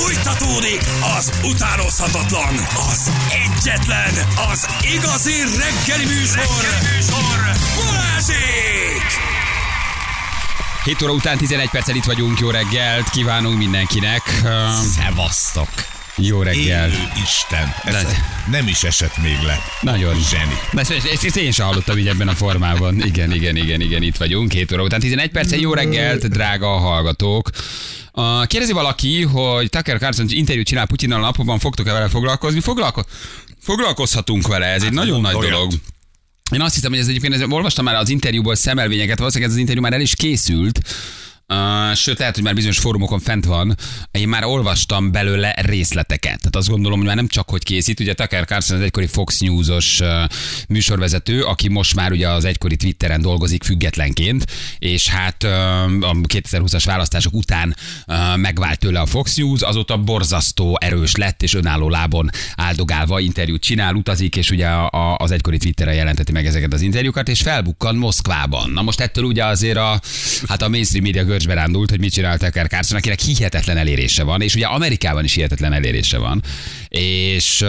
Fújtatódik 0.00 0.80
az 1.18 1.40
utánozhatatlan, 1.44 2.54
az 2.90 3.10
egyetlen, 3.30 4.12
az 4.50 4.66
igazi 4.94 5.32
reggeli 5.32 6.04
műsor, 6.04 6.36
reggeli 6.36 6.96
műsor. 6.96 7.56
Balázsék! 7.76 9.02
7 10.84 11.02
óra 11.02 11.12
után 11.12 11.36
11 11.36 11.70
perccel 11.70 11.96
itt 11.96 12.04
vagyunk, 12.04 12.38
jó 12.38 12.50
reggelt, 12.50 13.08
kívánunk 13.08 13.58
mindenkinek. 13.58 14.42
Szevasztok! 14.94 15.68
Jó 16.20 16.42
reggelt. 16.42 16.92
Élő 16.92 17.02
Isten. 17.24 17.74
Ez 17.84 17.92
De- 17.92 18.44
nem 18.50 18.66
is 18.68 18.82
esett 18.82 19.16
még 19.22 19.36
le. 19.46 19.58
Nagyon. 19.80 20.14
Zseni. 20.30 20.54
Ezt, 20.74 20.90
ezt, 20.90 21.24
ezt 21.24 21.36
én 21.36 21.52
sem 21.52 21.66
hallottam 21.66 21.98
így 21.98 22.08
ebben 22.08 22.28
a 22.28 22.34
formában. 22.34 23.04
Igen, 23.04 23.32
igen, 23.34 23.56
igen, 23.56 23.80
igen, 23.80 24.02
itt 24.02 24.16
vagyunk. 24.16 24.52
7 24.52 24.72
óra 24.72 24.82
után 24.82 25.00
11 25.00 25.30
perccel. 25.30 25.58
Jó 25.58 25.72
reggelt, 25.74 26.28
drága 26.28 26.66
hallgatók. 26.68 27.50
Uh, 28.12 28.46
kérdezi 28.46 28.72
valaki, 28.72 29.22
hogy 29.22 29.68
Tucker 29.68 29.98
Carlson 29.98 30.26
interjút 30.28 30.66
csinál 30.66 30.86
Putyinnal 30.86 31.20
napokban, 31.20 31.58
fogtok-e 31.58 31.92
vele 31.92 32.08
foglalkozni? 32.08 32.60
Foglalko- 32.60 33.08
foglalkozhatunk 33.62 34.46
vele, 34.46 34.66
ez 34.66 34.82
egy 34.82 34.92
nagyon 34.92 35.20
nagy 35.20 35.34
olyat. 35.34 35.50
dolog. 35.50 35.72
Én 36.52 36.60
azt 36.60 36.74
hiszem, 36.74 36.90
hogy 36.90 37.00
ez 37.00 37.08
egyébként, 37.08 37.34
ez, 37.34 37.42
olvastam 37.48 37.84
már 37.84 37.94
az 37.94 38.08
interjúból 38.08 38.54
szemelvényeket, 38.54 39.18
valószínűleg 39.18 39.50
ez 39.50 39.56
az 39.56 39.60
interjú 39.62 39.82
már 39.82 39.92
el 39.92 40.00
is 40.00 40.14
készült, 40.14 40.80
Sőt, 41.94 42.18
lehet, 42.18 42.34
hogy 42.34 42.44
már 42.44 42.54
bizonyos 42.54 42.78
fórumokon 42.78 43.18
fent 43.18 43.44
van. 43.44 43.74
Én 44.10 44.28
már 44.28 44.44
olvastam 44.44 45.12
belőle 45.12 45.54
részleteket. 45.60 46.38
Tehát 46.38 46.56
azt 46.56 46.68
gondolom, 46.68 46.98
hogy 46.98 47.06
már 47.06 47.16
nem 47.16 47.28
csak 47.28 47.48
hogy 47.48 47.62
készít. 47.62 48.00
Ugye 48.00 48.14
Tucker 48.14 48.44
Carlson 48.44 48.76
az 48.76 48.82
egykori 48.82 49.06
Fox 49.06 49.38
News-os 49.38 50.00
műsorvezető, 50.68 51.42
aki 51.42 51.68
most 51.68 51.94
már 51.94 52.12
ugye 52.12 52.28
az 52.28 52.44
egykori 52.44 52.76
Twitteren 52.76 53.20
dolgozik 53.20 53.64
függetlenként, 53.64 54.44
és 54.78 55.08
hát 55.08 55.42
a 55.42 56.16
2020-as 56.28 56.82
választások 56.84 57.34
után 57.34 57.76
uh, 58.06 58.36
megvált 58.36 58.78
tőle 58.78 59.00
a 59.00 59.06
Fox 59.06 59.36
News, 59.36 59.62
azóta 59.62 59.96
borzasztó 59.96 60.78
erős 60.80 61.16
lett, 61.16 61.42
és 61.42 61.54
önálló 61.54 61.88
lábon 61.88 62.30
áldogálva 62.54 63.20
interjút 63.20 63.62
csinál, 63.62 63.94
utazik, 63.94 64.36
és 64.36 64.50
ugye 64.50 64.66
a, 64.68 65.16
az 65.16 65.30
egykori 65.30 65.58
Twitteren 65.58 65.94
jelenteti 65.94 66.32
meg 66.32 66.46
ezeket 66.46 66.72
az 66.72 66.80
interjúkat, 66.80 67.28
és 67.28 67.40
felbukkan 67.40 67.96
Moszkvában. 67.96 68.70
Na 68.70 68.82
most 68.82 69.00
ettől 69.00 69.24
ugye 69.24 69.44
azért 69.44 69.76
a, 69.76 70.00
hát 70.48 70.62
a 70.62 70.68
mainstream 70.68 71.04
média 71.04 71.24
görcsbe 71.38 71.54
rándult, 71.54 71.90
hogy 71.90 71.98
mit 71.98 72.12
csinál 72.12 72.38
Tucker 72.38 72.66
Carlson, 72.68 72.96
akinek 72.96 73.20
hihetetlen 73.20 73.76
elérése 73.76 74.22
van, 74.22 74.40
és 74.40 74.54
ugye 74.54 74.66
Amerikában 74.66 75.24
is 75.24 75.34
hihetetlen 75.34 75.72
elérése 75.72 76.18
van. 76.18 76.42
És 76.88 77.60
uh, 77.60 77.68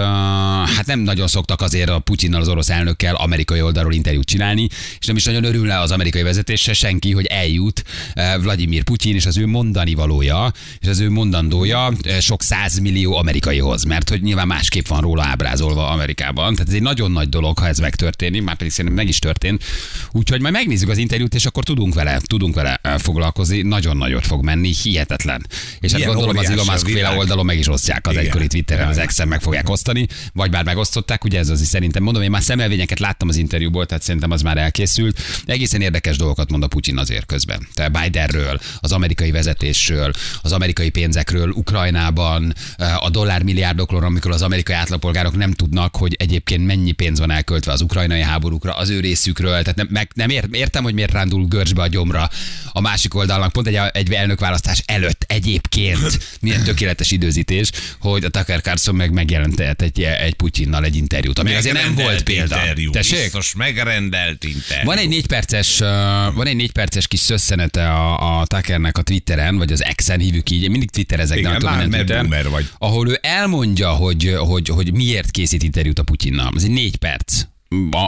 hát 0.75 0.85
nem 0.85 0.99
nagyon 0.99 1.27
szoktak 1.27 1.61
azért 1.61 1.89
a 1.89 1.99
Putyinnal, 1.99 2.41
az 2.41 2.47
orosz 2.47 2.69
elnökkel 2.69 3.15
amerikai 3.15 3.61
oldalról 3.61 3.93
interjút 3.93 4.25
csinálni, 4.25 4.67
és 4.99 5.05
nem 5.05 5.15
is 5.15 5.23
nagyon 5.23 5.43
örül 5.43 5.71
az 5.71 5.91
amerikai 5.91 6.21
vezetése 6.21 6.73
senki, 6.73 7.11
hogy 7.11 7.25
eljut 7.25 7.83
uh, 8.15 8.41
Vladimir 8.41 8.83
Putyin 8.83 9.15
és 9.15 9.25
az 9.25 9.37
ő 9.37 9.47
mondani 9.47 9.93
valója, 9.93 10.53
és 10.79 10.87
az 10.87 10.99
ő 10.99 11.09
mondandója 11.09 11.87
uh, 12.05 12.19
sok 12.19 12.43
százmillió 12.43 13.15
amerikaihoz, 13.15 13.83
mert 13.83 14.09
hogy 14.09 14.21
nyilván 14.21 14.47
másképp 14.47 14.87
van 14.87 15.01
róla 15.01 15.23
ábrázolva 15.23 15.89
Amerikában. 15.89 16.53
Tehát 16.53 16.69
ez 16.69 16.75
egy 16.75 16.81
nagyon 16.81 17.11
nagy 17.11 17.29
dolog, 17.29 17.59
ha 17.59 17.67
ez 17.67 17.79
megtörténik, 17.79 18.43
már 18.43 18.55
pedig 18.55 18.71
szerintem 18.71 18.95
meg 18.95 19.07
is 19.07 19.19
történt. 19.19 19.63
Úgyhogy 20.11 20.41
majd 20.41 20.53
megnézzük 20.53 20.89
az 20.89 20.97
interjút, 20.97 21.33
és 21.33 21.45
akkor 21.45 21.63
tudunk 21.63 21.93
vele, 21.93 22.19
tudunk 22.27 22.55
vele 22.55 22.79
foglalkozni. 22.97 23.58
Nagyon 23.61 23.97
nagyot 23.97 24.25
fog 24.25 24.43
menni, 24.43 24.73
hihetetlen. 24.83 25.45
És 25.79 25.91
hát 25.91 26.03
gondolom 26.03 26.37
az 26.37 26.49
Elon 26.49 26.65
Musk 26.65 26.87
féle 26.87 27.09
oldalon 27.09 27.45
meg 27.45 27.57
is 27.57 27.67
osztják 27.67 28.07
az 28.07 28.13
Igen. 28.13 28.25
egykori 28.25 28.47
Twitteren, 28.47 28.87
az. 28.87 28.97
Exen 28.97 29.27
meg 29.27 29.41
fogják 29.41 29.69
osztani, 29.69 30.07
vagy 30.33 30.49
bár 30.49 30.63
megosztották, 30.63 31.23
ugye 31.23 31.39
ez 31.39 31.49
az 31.49 31.61
is 31.61 31.67
szerintem 31.67 32.03
mondom, 32.03 32.21
én 32.21 32.29
már 32.29 32.41
szemelvényeket 32.41 32.99
láttam 32.99 33.27
az 33.27 33.35
interjúból, 33.35 33.85
tehát 33.85 34.03
szerintem 34.03 34.31
az 34.31 34.41
már 34.41 34.57
elkészült. 34.57 35.21
Egészen 35.45 35.81
érdekes 35.81 36.17
dolgokat 36.17 36.49
mond 36.49 36.63
a 36.63 36.67
Putyin 36.67 36.97
azért 36.97 37.25
közben. 37.25 37.67
Tehát 37.73 38.01
Bidenről, 38.01 38.59
az 38.79 38.91
amerikai 38.91 39.31
vezetésről, 39.31 40.11
az 40.41 40.51
amerikai 40.51 40.89
pénzekről, 40.89 41.49
Ukrajnában, 41.49 42.53
eh, 42.77 43.03
a 43.03 43.09
dollármilliárdokról, 43.09 44.03
amikor 44.03 44.31
az 44.31 44.41
amerikai 44.41 44.75
átlagpolgárok 44.75 45.35
nem 45.35 45.53
tudnak, 45.53 45.95
hogy 45.95 46.15
egyébként 46.19 46.65
mennyi 46.65 46.91
pénz 46.91 47.19
van 47.19 47.31
elköltve 47.31 47.71
az 47.71 47.81
ukrajnai 47.81 48.21
háborúkra, 48.21 48.73
az 48.73 48.89
ő 48.89 48.99
részükről. 48.99 49.61
Tehát 49.61 49.75
nem, 49.75 49.87
meg, 49.89 50.11
nem 50.13 50.29
ért, 50.29 50.55
értem, 50.55 50.83
hogy 50.83 50.93
miért 50.93 51.11
rándul 51.11 51.45
görcsbe 51.45 51.81
a 51.81 51.87
gyomra 51.87 52.29
a 52.71 52.81
másik 52.81 53.13
oldalnak, 53.57 53.91
pont 53.91 53.93
egy, 53.95 54.07
egy 54.07 54.13
elnökválasztás 54.13 54.83
előtt 54.85 55.25
egyébként 55.27 56.19
milyen 56.41 56.63
tökéletes 56.63 57.11
időzítés, 57.11 57.69
hogy 57.99 58.23
a 58.23 58.29
Tucker 58.29 58.61
Carlson 58.61 58.95
meg 58.95 59.11
megjelentett 59.11 59.81
egy, 59.81 60.01
egy 60.01 60.33
Putyinnal 60.33 60.83
egy 60.83 60.95
interjút, 60.95 61.39
ami 61.39 61.53
azért 61.53 61.75
nem 61.75 61.95
volt 61.95 62.23
példa. 62.23 62.55
Interjú. 62.55 62.91
Tessék? 62.91 63.19
Biztos 63.21 63.53
megrendelt 63.55 64.43
interjú. 64.43 64.85
Van 64.85 64.97
egy 64.97 65.07
négy 65.09 65.27
perces, 65.27 65.79
uh, 65.79 65.87
van 66.33 66.47
egy 66.47 66.55
négy 66.55 66.71
perces 66.71 67.07
kis 67.07 67.19
szösszenete 67.19 67.89
a, 67.89 68.39
a 68.39 68.45
Tuckernek 68.45 68.97
a 68.97 69.01
Twitteren, 69.01 69.57
vagy 69.57 69.71
az 69.71 69.83
X-en 69.95 70.19
hívjuk 70.19 70.49
így, 70.49 70.63
én 70.63 70.71
mindig 70.71 70.89
Twitterezek, 70.89 71.41
de 71.41 71.49
Igen, 71.49 71.51
nem 71.51 71.59
tudom, 71.59 71.89
mert 71.89 72.07
boomer 72.07 72.49
vagy. 72.49 72.69
ahol 72.77 73.09
ő 73.09 73.19
elmondja, 73.21 73.89
hogy, 73.89 74.35
hogy, 74.37 74.67
hogy 74.67 74.93
miért 74.93 75.31
készít 75.31 75.63
interjút 75.63 75.99
a 75.99 76.03
Putyinnal. 76.03 76.51
Ez 76.55 76.63
egy 76.63 76.71
négy 76.71 76.95
perc. 76.95 77.43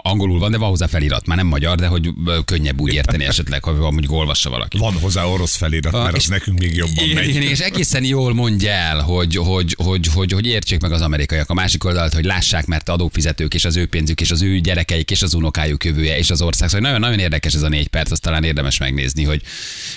Angolul 0.02 0.40
van, 0.40 0.52
de 0.52 0.58
van 0.58 0.70
hozzá 0.70 0.88
felirat. 0.88 1.26
Már 1.26 1.38
nem 1.38 1.48
magyar, 1.48 1.78
de 1.78 1.88
hogy 1.88 2.10
könnyebb 2.46 2.80
úgy 2.80 2.94
érteni 2.94 3.26
esetleg, 3.26 3.64
ha 3.64 3.74
mondjuk 3.92 4.12
olvassa 4.12 4.50
valaki. 4.50 4.78
Van 4.78 4.94
hozzá 4.94 5.24
orosz 5.26 5.56
felirat, 5.56 5.92
mert 5.92 6.16
és- 6.16 6.24
az 6.24 6.30
nekünk 6.30 6.60
még 6.60 6.76
jobban 6.76 7.10
megy. 7.14 7.28
igen, 7.28 7.42
és 7.42 7.60
egészen 7.60 8.04
jól 8.04 8.34
mondja 8.34 8.72
el, 8.72 9.00
hogy, 9.00 9.36
hogy, 9.36 9.76
hogy, 9.78 10.08
hogy, 10.14 10.32
hogy 10.32 10.46
értsék 10.46 10.82
meg 10.82 10.92
az 10.92 11.02
amerikaiak 11.02 11.50
a 11.50 11.54
másik 11.54 11.84
oldalt, 11.84 12.14
hogy 12.14 12.24
lássák, 12.26 12.66
mert 12.66 12.90
adófizetők 12.90 13.54
és 13.54 13.66
az 13.66 13.76
ő 13.76 13.88
pénzük, 13.88 14.22
és 14.22 14.32
az 14.32 14.42
ő 14.42 14.60
gyerekeik, 14.60 15.12
és 15.12 15.22
az 15.22 15.34
unokájuk 15.34 15.84
jövője, 15.86 16.18
és 16.18 16.30
az 16.30 16.42
ország. 16.42 16.70
Szóval 16.70 16.86
nagyon, 16.86 17.00
nagyon 17.00 17.20
érdekes 17.20 17.54
ez 17.54 17.62
a 17.62 17.70
négy 17.70 17.88
perc, 17.88 18.12
azt 18.12 18.22
talán 18.22 18.44
érdemes 18.44 18.78
megnézni, 18.78 19.24
hogy 19.24 19.42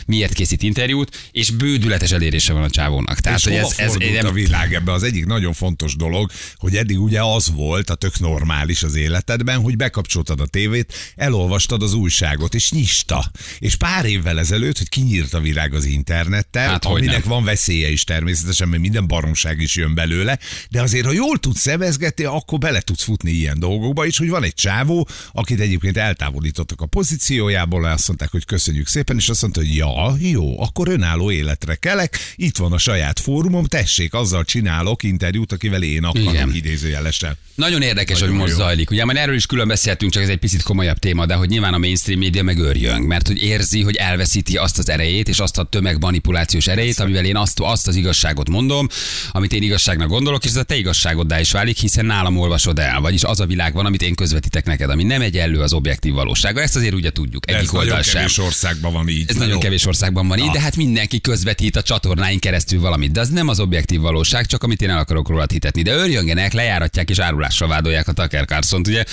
miért 0.06 0.32
készít 0.32 0.62
interjút, 0.62 1.28
és 1.32 1.50
bődületes 1.50 2.10
elérése 2.12 2.52
van 2.52 2.62
a 2.62 2.70
csávónak. 2.70 3.20
Tehát, 3.20 3.38
és 3.38 3.44
hogy 3.44 3.54
ez, 3.54 3.74
ez, 3.76 3.94
nem, 3.94 4.26
a 4.26 4.32
világ 4.32 4.74
ebbe? 4.74 4.92
Az 4.92 5.02
egyik 5.02 5.26
nagyon 5.26 5.52
fontos 5.52 5.96
dolog, 5.96 6.30
hogy 6.56 6.76
eddig 6.76 7.00
ugye 7.00 7.22
az 7.22 7.50
volt, 7.54 7.90
a 7.90 7.94
tök 7.94 8.18
normális 8.20 8.82
az 8.82 8.94
életedben, 8.94 9.53
hogy 9.62 9.76
bekapcsoltad 9.76 10.40
a 10.40 10.46
tévét, 10.46 10.92
elolvastad 11.16 11.82
az 11.82 11.94
újságot, 11.94 12.54
és 12.54 12.70
nyista. 12.70 13.30
És 13.58 13.76
pár 13.76 14.04
évvel 14.04 14.38
ezelőtt, 14.38 14.78
hogy 14.78 14.88
kinyírt 14.88 15.34
a 15.34 15.40
világ 15.40 15.74
az 15.74 15.84
internettel, 15.84 16.68
Hát, 16.68 16.84
aminek 16.84 17.24
van 17.24 17.44
veszélye 17.44 17.90
is 17.90 18.04
természetesen, 18.04 18.68
mert 18.68 18.82
minden 18.82 19.06
baromság 19.06 19.60
is 19.60 19.76
jön 19.76 19.94
belőle, 19.94 20.38
de 20.70 20.82
azért, 20.82 21.06
ha 21.06 21.12
jól 21.12 21.38
tudsz 21.38 21.60
szemezgetni, 21.60 22.24
akkor 22.24 22.58
bele 22.58 22.80
tudsz 22.80 23.02
futni 23.02 23.30
ilyen 23.30 23.58
dolgokba 23.58 24.06
is, 24.06 24.18
hogy 24.18 24.28
van 24.28 24.42
egy 24.42 24.54
csávó, 24.54 25.08
akit 25.32 25.60
egyébként 25.60 25.96
eltávolítottak 25.96 26.80
a 26.80 26.86
pozíciójából, 26.86 27.84
azt 27.84 28.06
mondták, 28.06 28.30
hogy 28.30 28.44
köszönjük 28.44 28.86
szépen, 28.86 29.16
és 29.16 29.28
azt 29.28 29.42
mondta, 29.42 29.60
hogy 29.60 29.76
ja, 29.76 30.16
jó, 30.18 30.60
akkor 30.62 30.88
önálló 30.88 31.30
életre 31.30 31.74
kelek, 31.74 32.18
itt 32.36 32.56
van 32.56 32.72
a 32.72 32.78
saját 32.78 33.20
fórumom, 33.20 33.64
tessék, 33.64 34.14
azzal 34.14 34.44
csinálok 34.44 35.02
interjút, 35.02 35.52
akivel 35.52 35.82
én 35.82 35.90
Igen. 35.90 36.04
akarok 36.04 36.54
idézőjelesen. 36.54 37.36
Nagyon 37.54 37.82
érdekes, 37.82 38.18
Nagyon 38.18 38.34
hogy 38.34 38.44
most 38.44 38.58
jó. 38.58 38.64
zajlik. 38.64 38.90
Ugye 38.90 39.04
már 39.04 39.16
erről 39.16 39.34
is 39.34 39.43
külön 39.46 39.68
beszéltünk, 39.68 40.12
csak 40.12 40.22
ez 40.22 40.28
egy 40.28 40.38
picit 40.38 40.62
komolyabb 40.62 40.98
téma, 40.98 41.26
de 41.26 41.34
hogy 41.34 41.48
nyilván 41.48 41.74
a 41.74 41.78
mainstream 41.78 42.18
média 42.18 42.42
meg 42.42 42.58
örjön, 42.58 43.02
mert 43.02 43.26
hogy 43.26 43.42
érzi, 43.42 43.82
hogy 43.82 43.96
elveszíti 43.96 44.56
azt 44.56 44.78
az 44.78 44.88
erejét, 44.88 45.28
és 45.28 45.38
azt 45.38 45.58
a 45.58 45.62
tömegmanipulációs 45.62 46.66
erejét, 46.66 46.98
amivel 46.98 47.24
én 47.24 47.36
azt, 47.36 47.60
azt 47.60 47.88
az 47.88 47.96
igazságot 47.96 48.48
mondom, 48.48 48.88
amit 49.32 49.52
én 49.52 49.62
igazságnak 49.62 50.08
gondolok, 50.08 50.44
és 50.44 50.50
ez 50.50 50.56
a 50.56 50.62
te 50.62 50.76
igazságoddá 50.76 51.40
is 51.40 51.52
válik, 51.52 51.78
hiszen 51.78 52.06
nálam 52.06 52.36
olvasod 52.36 52.78
el. 52.78 53.00
Vagyis 53.00 53.22
az 53.22 53.40
a 53.40 53.46
világ 53.46 53.74
van, 53.74 53.86
amit 53.86 54.02
én 54.02 54.14
közvetítek 54.14 54.64
neked, 54.64 54.90
ami 54.90 55.02
nem 55.02 55.20
egyenlő 55.20 55.60
az 55.60 55.72
objektív 55.72 56.12
valósággal. 56.12 56.62
Ezt 56.62 56.76
azért 56.76 56.94
ugye 56.94 57.10
tudjuk. 57.10 57.44
De 57.44 57.52
ez 57.52 57.58
Egyik 57.58 57.72
nagyon 57.72 58.02
sem. 58.02 58.14
kevés 58.14 58.38
országban 58.38 58.92
van 58.92 59.08
így. 59.08 59.24
Ez 59.28 59.36
nagyon 59.36 59.60
kevés 59.60 59.86
országban 59.86 60.28
van 60.28 60.38
így, 60.38 60.50
de 60.50 60.60
hát 60.60 60.76
mindenki 60.76 61.20
közvetít 61.20 61.76
a 61.76 61.82
csatornáin 61.82 62.38
keresztül 62.38 62.80
valamit. 62.80 63.12
De 63.12 63.20
az 63.20 63.28
nem 63.28 63.48
az 63.48 63.60
objektív 63.60 64.00
valóság, 64.00 64.46
csak 64.46 64.62
amit 64.62 64.82
én 64.82 64.90
el 64.90 64.98
akarok 64.98 65.28
róla 65.28 65.44
hitetni. 65.52 65.82
De 65.82 65.94
örjöngenek, 65.94 66.52
lejáratják 66.52 67.10
és 67.10 67.18
árulással 67.18 67.68
vádolják 67.68 68.08
a 68.08 68.12
Tucker 68.12 68.44
carlson 68.44 68.82
ugye? 68.86 69.04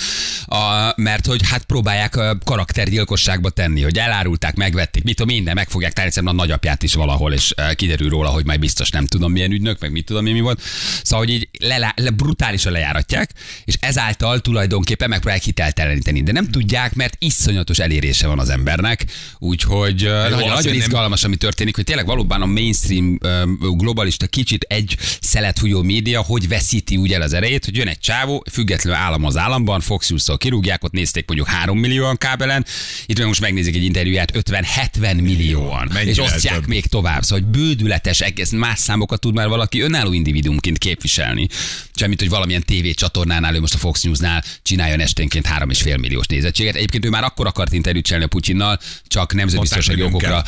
A, 0.46 0.92
mert 0.96 1.26
hogy 1.26 1.40
hát 1.44 1.64
próbálják 1.64 2.16
a 2.16 2.38
karaktergyilkosságba 2.44 3.50
tenni, 3.50 3.82
hogy 3.82 3.98
elárulták, 3.98 4.54
megvették, 4.54 5.04
mit 5.04 5.16
tudom 5.16 5.34
én, 5.34 5.44
de 5.44 5.54
meg 5.54 5.68
fogják 5.68 5.92
tárni 5.92 6.10
szerintem 6.10 6.38
a 6.38 6.42
nagyapját 6.42 6.82
is 6.82 6.94
valahol, 6.94 7.32
és 7.32 7.54
kiderül 7.74 8.08
róla, 8.08 8.28
hogy 8.28 8.44
majd 8.44 8.60
biztos 8.60 8.90
nem 8.90 9.06
tudom 9.06 9.32
milyen 9.32 9.50
ügynök, 9.50 9.80
meg 9.80 9.92
mit 9.92 10.04
tudom 10.04 10.26
én 10.26 10.34
mi 10.34 10.40
volt. 10.40 10.60
Szóval, 11.02 11.24
hogy 11.24 11.34
így 11.34 11.48
le, 11.58 11.94
le, 11.96 12.10
brutálisan 12.10 12.72
lejáratják, 12.72 13.30
és 13.64 13.74
ezáltal 13.80 14.40
tulajdonképpen 14.40 15.08
megpróbálják 15.08 15.44
hitelteleníteni. 15.44 16.22
De 16.22 16.32
nem 16.32 16.50
tudják, 16.50 16.94
mert 16.94 17.16
iszonyatos 17.18 17.78
elérése 17.78 18.26
van 18.26 18.38
az 18.38 18.48
embernek, 18.48 19.04
úgyhogy 19.38 20.04
eh, 20.04 20.30
nagyon, 20.30 20.48
nagyon 20.48 20.74
izgalmas, 20.74 21.24
ami 21.24 21.36
történik, 21.36 21.74
hogy 21.74 21.84
tényleg 21.84 22.06
valóban 22.06 22.42
a 22.42 22.46
mainstream 22.46 23.18
globalista 23.58 24.26
kicsit 24.26 24.64
egy 24.68 24.96
szelet 25.20 25.60
média, 25.82 26.22
hogy 26.22 26.48
veszíti 26.48 26.96
úgy 26.96 27.12
el 27.12 27.22
az 27.22 27.32
erejét, 27.32 27.64
hogy 27.64 27.76
jön 27.76 27.88
egy 27.88 27.98
csávó, 27.98 28.44
függetlenül 28.50 28.98
állam 28.98 29.24
az 29.24 29.36
államban, 29.36 29.80
Fox 29.80 30.10
News-tól 30.12 30.38
kirúgják, 30.38 30.84
ott 30.84 30.92
nézték 30.92 31.26
mondjuk 31.26 31.48
3 31.48 31.78
millióan 31.78 32.16
kábelen, 32.16 32.64
itt 33.06 33.18
meg 33.18 33.26
most 33.26 33.40
megnézik 33.40 33.74
egy 33.74 33.84
interjúját 33.84 34.32
50-70 34.34 35.22
millióan, 35.22 35.86
és 35.88 35.94
Mennyivel 35.94 36.24
osztják 36.24 36.54
több. 36.54 36.66
még 36.66 36.86
tovább. 36.86 37.22
Szóval, 37.22 37.44
hogy 37.44 37.60
bődületes, 37.60 38.20
egész 38.20 38.50
más 38.50 38.78
számokat 38.78 39.20
tud 39.20 39.34
már 39.34 39.48
valaki 39.48 39.80
önálló 39.80 40.12
individuumként 40.12 40.78
képviselni. 40.78 41.48
Semmit, 41.94 42.20
hogy 42.20 42.28
valamilyen 42.28 42.62
tévécsatornánál, 42.62 43.54
ő 43.54 43.60
most 43.60 43.74
a 43.74 43.78
Fox 43.78 44.02
News-nál 44.02 44.44
csináljon 44.62 45.00
esténként 45.00 45.46
3,5 45.58 46.00
milliós 46.00 46.26
nézettséget. 46.26 46.74
Egyébként 46.74 47.04
ő 47.04 47.08
már 47.08 47.24
akkor 47.24 47.46
akart 47.46 47.72
interjút 47.72 48.04
csinálni 48.04 48.26
a 48.26 48.28
Putyinnal, 48.28 48.78
csak 49.06 49.34
nemzetbiztonsági 49.34 50.02
okokra 50.02 50.44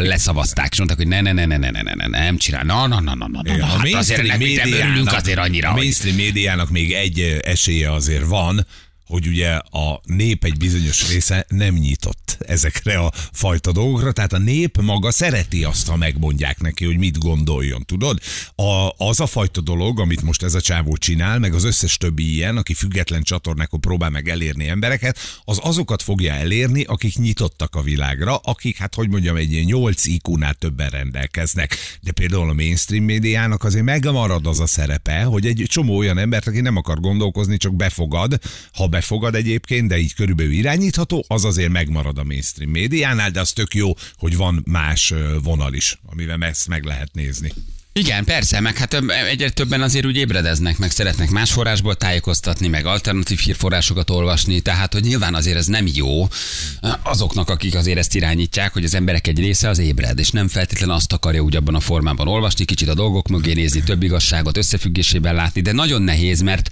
leszavazták, 0.00 0.72
és 0.72 0.78
mondták, 0.78 0.98
hogy 0.98 1.08
ne, 1.08 1.20
ne, 1.20 1.32
ne, 1.32 1.46
ne, 1.46 1.56
ne, 1.56 1.70
ne, 1.70 1.82
ne, 1.82 1.94
ne, 1.94 2.18
nem 2.18 2.36
csinál. 2.36 2.64
Na, 2.64 2.86
na, 2.86 3.00
na, 3.00 3.14
na, 3.14 3.26
na, 3.26 3.42
na, 3.42 3.56
na, 3.56 3.66
hát 3.66 3.94
azért 3.94 4.26
nem 4.26 4.40
örülünk 4.72 5.12
azért 5.12 5.38
annyira, 5.38 5.68
a 5.68 5.74
mainstream 5.74 6.16
médiának 6.16 6.70
még 6.70 6.92
egy 6.92 7.20
esélye 7.40 7.92
azért 7.92 8.24
van, 8.24 8.66
hogy 9.08 9.26
ugye 9.26 9.50
a 9.54 10.00
nép 10.04 10.44
egy 10.44 10.56
bizonyos 10.56 11.12
része 11.12 11.46
nem 11.48 11.74
nyitott 11.74 12.36
ezekre 12.46 12.98
a 12.98 13.12
fajta 13.32 13.72
dolgokra, 13.72 14.12
tehát 14.12 14.32
a 14.32 14.38
nép 14.38 14.80
maga 14.80 15.10
szereti 15.10 15.64
azt, 15.64 15.88
ha 15.88 15.96
megmondják 15.96 16.60
neki, 16.60 16.84
hogy 16.84 16.98
mit 16.98 17.18
gondoljon, 17.18 17.84
tudod? 17.84 18.18
A, 18.54 18.88
az 18.96 19.20
a 19.20 19.26
fajta 19.26 19.60
dolog, 19.60 20.00
amit 20.00 20.22
most 20.22 20.42
ez 20.42 20.54
a 20.54 20.60
csávó 20.60 20.96
csinál, 20.96 21.38
meg 21.38 21.54
az 21.54 21.64
összes 21.64 21.96
többi 21.96 22.34
ilyen, 22.34 22.56
aki 22.56 22.74
független 22.74 23.22
csatornákon 23.22 23.80
próbál 23.80 24.10
meg 24.10 24.28
elérni 24.28 24.68
embereket, 24.68 25.18
az 25.44 25.58
azokat 25.62 26.02
fogja 26.02 26.32
elérni, 26.32 26.82
akik 26.82 27.16
nyitottak 27.16 27.74
a 27.74 27.82
világra, 27.82 28.36
akik, 28.36 28.76
hát 28.76 28.94
hogy 28.94 29.08
mondjam, 29.08 29.36
egy 29.36 29.52
ilyen 29.52 29.64
8 29.64 30.04
IQ-nál 30.04 30.54
többen 30.54 30.90
rendelkeznek. 30.90 31.76
De 32.00 32.12
például 32.12 32.50
a 32.50 32.52
mainstream 32.52 33.04
médiának 33.04 33.64
azért 33.64 33.84
megmarad 33.84 34.46
az 34.46 34.60
a 34.60 34.66
szerepe, 34.66 35.22
hogy 35.22 35.46
egy 35.46 35.64
csomó 35.66 35.96
olyan 35.96 36.18
embert, 36.18 36.46
aki 36.46 36.60
nem 36.60 36.76
akar 36.76 37.00
gondolkozni, 37.00 37.56
csak 37.56 37.76
befogad, 37.76 38.40
ha 38.72 38.86
befogad 38.98 39.34
egyébként, 39.34 39.88
de 39.88 39.98
így 39.98 40.14
körülbelül 40.14 40.52
irányítható, 40.52 41.24
az 41.28 41.44
azért 41.44 41.72
megmarad 41.72 42.18
a 42.18 42.24
mainstream 42.24 42.70
médiánál, 42.70 43.30
de 43.30 43.40
az 43.40 43.52
tök 43.52 43.74
jó, 43.74 43.92
hogy 44.16 44.36
van 44.36 44.62
más 44.66 45.14
vonal 45.42 45.74
is, 45.74 45.98
amivel 46.06 46.44
ezt 46.44 46.68
meg 46.68 46.84
lehet 46.84 47.14
nézni. 47.14 47.52
Igen, 47.98 48.24
persze, 48.24 48.60
meg 48.60 48.76
hát 48.76 49.02
egyre 49.30 49.50
többen 49.50 49.82
azért 49.82 50.06
úgy 50.06 50.16
ébredeznek, 50.16 50.78
meg 50.78 50.90
szeretnek 50.90 51.30
más 51.30 51.52
forrásból 51.52 51.94
tájékoztatni, 51.94 52.68
meg 52.68 52.86
alternatív 52.86 53.38
hírforrásokat 53.38 54.10
olvasni, 54.10 54.60
tehát 54.60 54.92
hogy 54.92 55.02
nyilván 55.02 55.34
azért 55.34 55.56
ez 55.56 55.66
nem 55.66 55.86
jó 55.94 56.28
azoknak, 57.02 57.48
akik 57.50 57.74
azért 57.74 57.98
ezt 57.98 58.14
irányítják, 58.14 58.72
hogy 58.72 58.84
az 58.84 58.94
emberek 58.94 59.26
egy 59.26 59.38
része 59.38 59.68
az 59.68 59.78
ébred, 59.78 60.18
és 60.18 60.30
nem 60.30 60.48
feltétlenül 60.48 60.94
azt 60.94 61.12
akarja 61.12 61.40
úgy 61.40 61.56
abban 61.56 61.74
a 61.74 61.80
formában 61.80 62.28
olvasni, 62.28 62.64
kicsit 62.64 62.88
a 62.88 62.94
dolgok 62.94 63.28
mögé 63.28 63.52
nézni, 63.52 63.82
több 63.82 64.02
igazságot 64.02 64.56
összefüggésében 64.56 65.34
látni, 65.34 65.60
de 65.60 65.72
nagyon 65.72 66.02
nehéz, 66.02 66.40
mert 66.40 66.68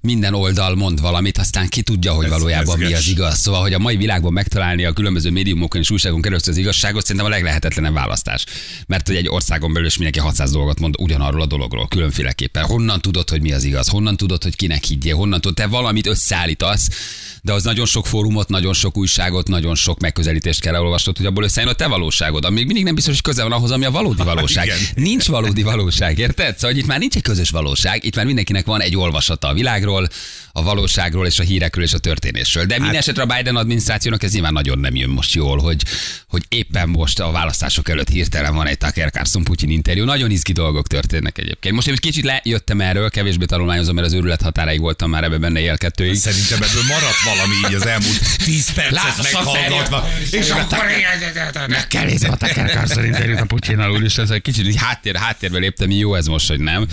minden 0.00 0.34
oldal 0.34 0.74
mond 0.74 1.00
valamit, 1.00 1.38
aztán 1.38 1.68
ki 1.68 1.82
tudja, 1.82 2.12
hogy 2.12 2.24
Ez 2.24 2.30
valójában 2.30 2.76
mi 2.78 2.82
mezges. 2.82 3.00
az 3.00 3.08
igaz. 3.08 3.38
Szóval, 3.38 3.60
hogy 3.60 3.72
a 3.72 3.78
mai 3.78 3.96
világban 3.96 4.32
megtalálni 4.32 4.84
a 4.84 4.92
különböző 4.92 5.30
médiumokon 5.30 5.80
és 5.80 5.90
újságon 5.90 6.22
keresztül 6.22 6.52
az 6.52 6.58
igazságot, 6.58 7.02
szerintem 7.02 7.26
a 7.26 7.34
leglehetetlenebb 7.34 7.94
választás. 7.94 8.44
Mert 8.86 9.06
hogy 9.06 9.16
egy 9.16 9.28
országon 9.28 9.72
belül 9.72 9.88
is 9.88 9.94
mindenki 9.94 10.18
600 10.18 10.50
dolgot 10.50 10.62
mond 10.80 10.94
ugyanarról 10.98 11.42
a 11.42 11.46
dologról, 11.46 11.88
különféleképpen. 11.88 12.64
Honnan 12.64 13.00
tudod, 13.00 13.30
hogy 13.30 13.40
mi 13.40 13.52
az 13.52 13.64
igaz? 13.64 13.88
Honnan 13.88 14.16
tudod, 14.16 14.42
hogy 14.42 14.56
kinek 14.56 14.84
higgyél? 14.84 15.16
Honnan 15.16 15.40
tudod, 15.40 15.56
te 15.56 15.66
valamit 15.66 16.06
összeállítasz, 16.06 16.88
de 17.42 17.52
az 17.52 17.64
nagyon 17.64 17.86
sok 17.86 18.06
fórumot, 18.06 18.48
nagyon 18.48 18.72
sok 18.72 18.96
újságot, 18.96 19.48
nagyon 19.48 19.74
sok 19.74 20.00
megközelítést 20.00 20.60
kell 20.60 20.74
elolvasnod, 20.74 21.16
hogy 21.16 21.26
abból 21.26 21.44
összeálljon 21.44 21.74
a 21.74 21.78
te 21.78 21.86
valóságod. 21.86 22.44
Ami 22.44 22.54
még 22.54 22.66
mindig 22.66 22.84
nem 22.84 22.94
biztos, 22.94 23.14
hogy 23.14 23.22
köze 23.22 23.42
van 23.42 23.52
ahhoz, 23.52 23.70
ami 23.70 23.84
a 23.84 23.90
valódi 23.90 24.22
valóság. 24.32 24.64
igen. 24.64 24.78
Nincs 24.94 25.26
valódi 25.26 25.62
valóság, 25.62 26.18
érted? 26.18 26.58
Szóval 26.58 26.76
itt 26.76 26.86
már 26.86 26.98
nincs 26.98 27.16
egy 27.16 27.22
közös 27.22 27.50
valóság, 27.50 28.04
itt 28.04 28.16
már 28.16 28.24
mindenkinek 28.24 28.66
van 28.66 28.80
egy 28.80 28.96
olvasata 28.96 29.48
a 29.48 29.52
világról, 29.52 30.08
a 30.56 30.62
valóságról 30.62 31.26
és 31.26 31.38
a 31.38 31.42
hírekről 31.42 31.84
és 31.84 31.92
a 31.92 31.98
történésről. 31.98 32.64
De 32.64 32.78
minden 32.78 32.96
esetre 32.96 33.22
a 33.22 33.26
Biden 33.26 33.56
adminisztrációnak 33.56 34.22
ez 34.22 34.32
nyilván 34.32 34.52
nagyon 34.52 34.78
nem 34.78 34.94
jön 34.94 35.08
most 35.08 35.34
jól, 35.34 35.58
hogy, 35.58 35.82
hogy 36.28 36.42
éppen 36.48 36.88
most 36.88 37.20
a 37.20 37.30
választások 37.30 37.88
előtt 37.88 38.08
hirtelen 38.08 38.54
van 38.54 38.66
egy 38.66 38.78
Tucker 38.78 39.10
Carlson 39.10 39.44
Putyin 39.44 39.70
interjú. 39.70 40.04
Nagyon 40.04 40.30
izgi 40.30 40.52
dolgok 40.52 40.86
történnek 40.86 41.38
egyébként. 41.38 41.74
Most 41.74 41.88
én 41.88 41.96
kicsit 41.96 42.24
lejöttem 42.24 42.80
erről, 42.80 43.10
kevésbé 43.10 43.44
tanulmányozom, 43.44 43.94
mert 43.94 44.06
az 44.06 44.12
őrület 44.12 44.42
határáig 44.42 44.80
voltam 44.80 45.10
már 45.10 45.24
ebbe 45.24 45.38
benne 45.38 45.60
él 45.60 45.76
kettőig. 45.76 46.14
Szerintem 46.16 46.62
ebből 46.62 46.82
maradt 46.88 47.22
valami 47.24 47.54
így 47.68 47.74
az 47.74 47.86
elmúlt 47.86 48.36
10 48.44 48.72
percet 48.72 49.32
meghallgatva. 49.32 50.08
És 50.30 50.50
akkor 50.50 50.78
Meg 51.68 51.86
kell 51.86 52.04
nézni 52.04 52.28
a 52.28 52.36
Tucker 52.36 52.70
Carlson 52.70 53.04
interjút 53.04 53.40
a 53.40 53.44
Putyinnal 53.44 53.90
úr, 53.92 54.02
és 54.02 54.18
ez 54.18 54.30
egy 54.30 54.42
kicsit 54.42 54.66
így 54.66 54.76
háttér, 54.76 55.16
háttérbe 55.16 55.58
léptem, 55.58 55.90
jó 55.90 56.14
ez 56.14 56.26
most, 56.26 56.48
hogy 56.48 56.60
nem. 56.60 56.86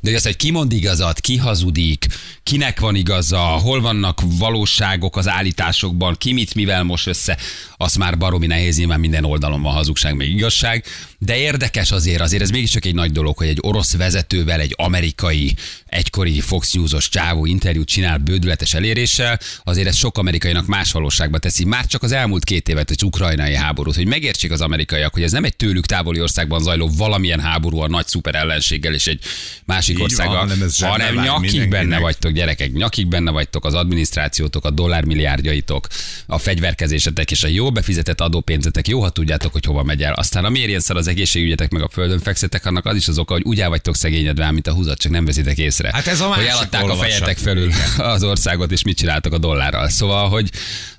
De 0.00 0.08
hogy 0.08 0.14
az, 0.14 0.22
hogy 0.22 0.36
ki 0.36 0.50
mond 0.50 0.72
igazat, 0.72 1.20
ki 1.20 1.36
hazudik, 1.36 2.06
kinek 2.42 2.80
van 2.80 2.96
igaza, 3.02 3.38
hol 3.38 3.80
vannak 3.80 4.20
valóságok 4.38 5.16
az 5.16 5.28
állításokban, 5.28 6.14
ki 6.18 6.32
mit 6.32 6.54
mivel 6.54 6.82
most 6.82 7.06
össze, 7.06 7.38
az 7.76 7.94
már 7.94 8.18
baromi 8.18 8.46
nehéz, 8.46 8.78
nyilván 8.78 9.00
minden 9.00 9.24
oldalon 9.24 9.62
van 9.62 9.72
hazugság, 9.72 10.16
meg 10.16 10.28
igazság, 10.28 10.84
de 11.24 11.36
érdekes 11.36 11.90
azért, 11.90 12.20
azért 12.20 12.42
ez 12.42 12.50
mégiscsak 12.50 12.84
egy 12.84 12.94
nagy 12.94 13.12
dolog, 13.12 13.36
hogy 13.36 13.46
egy 13.46 13.58
orosz 13.60 13.96
vezetővel 13.96 14.60
egy 14.60 14.74
amerikai, 14.76 15.54
egykori 15.86 16.40
Fox 16.40 16.72
News-os 16.72 17.08
csávó 17.08 17.46
interjút 17.46 17.88
csinál 17.88 18.18
bődületes 18.18 18.74
eléréssel, 18.74 19.38
azért 19.64 19.86
ez 19.86 19.96
sok 19.96 20.18
amerikainak 20.18 20.66
más 20.66 20.92
valóságba 20.92 21.38
teszi. 21.38 21.64
Már 21.64 21.86
csak 21.86 22.02
az 22.02 22.12
elmúlt 22.12 22.44
két 22.44 22.68
évet, 22.68 22.90
az 22.90 23.02
ukrajnai 23.02 23.54
háborút, 23.54 23.94
hogy 23.94 24.06
megértsék 24.06 24.50
az 24.50 24.60
amerikaiak, 24.60 25.12
hogy 25.12 25.22
ez 25.22 25.32
nem 25.32 25.44
egy 25.44 25.56
tőlük 25.56 25.86
távoli 25.86 26.20
országban 26.20 26.62
zajló 26.62 26.90
valamilyen 26.96 27.40
háború 27.40 27.78
a 27.78 27.88
nagy 27.88 28.06
szuper 28.06 28.34
ellenséggel 28.34 28.94
és 28.94 29.06
egy 29.06 29.20
másik 29.64 29.96
Így 29.96 30.02
országgal, 30.02 30.46
van, 30.46 30.90
hanem 30.90 31.14
nyakig 31.14 31.40
mindenkinek. 31.40 31.68
benne 31.68 31.98
vagytok, 31.98 32.32
gyerekek, 32.32 32.72
nyakig 32.72 33.06
benne 33.06 33.30
vagytok, 33.30 33.64
az 33.64 33.74
adminisztrációtok, 33.74 34.64
a 34.64 34.70
dollármilliárdjaitok, 34.70 35.86
a 36.26 36.38
fegyverkezésetek 36.38 37.30
és 37.30 37.42
a 37.42 37.48
jó 37.48 37.70
befizetett 37.72 38.20
adópénzetek, 38.20 38.88
jó, 38.88 39.00
ha 39.00 39.10
tudjátok, 39.10 39.52
hogy 39.52 39.64
hova 39.64 39.82
megy 39.82 40.02
el. 40.02 40.12
Aztán 40.12 40.44
a 40.44 40.48
mérjen 40.48 40.80
szar 40.80 40.96
az 40.96 41.10
egészségügyetek, 41.12 41.70
meg 41.70 41.82
a 41.82 41.88
földön 41.88 42.18
fekszetek, 42.18 42.66
annak 42.66 42.86
az 42.86 42.96
is 42.96 43.08
az 43.08 43.18
oka, 43.18 43.32
hogy 43.32 43.42
úgy 43.44 43.64
vagytok 43.64 43.96
szegényedve, 43.96 44.50
mint 44.50 44.66
a 44.66 44.72
húzat, 44.72 44.98
csak 44.98 45.12
nem 45.12 45.24
veszitek 45.24 45.58
észre. 45.58 45.90
Hát 45.92 46.06
ez 46.06 46.20
a 46.20 46.26
hogy 46.26 46.36
másik 46.36 46.50
eladták 46.50 46.88
a 46.88 46.94
fejetek 46.94 47.38
felül 47.38 47.70
az 48.14 48.24
országot, 48.24 48.72
és 48.72 48.82
mit 48.82 48.96
csináltak 48.96 49.32
a 49.32 49.38
dollárral. 49.38 49.88
Szóval, 49.88 50.28
hogy 50.28 50.50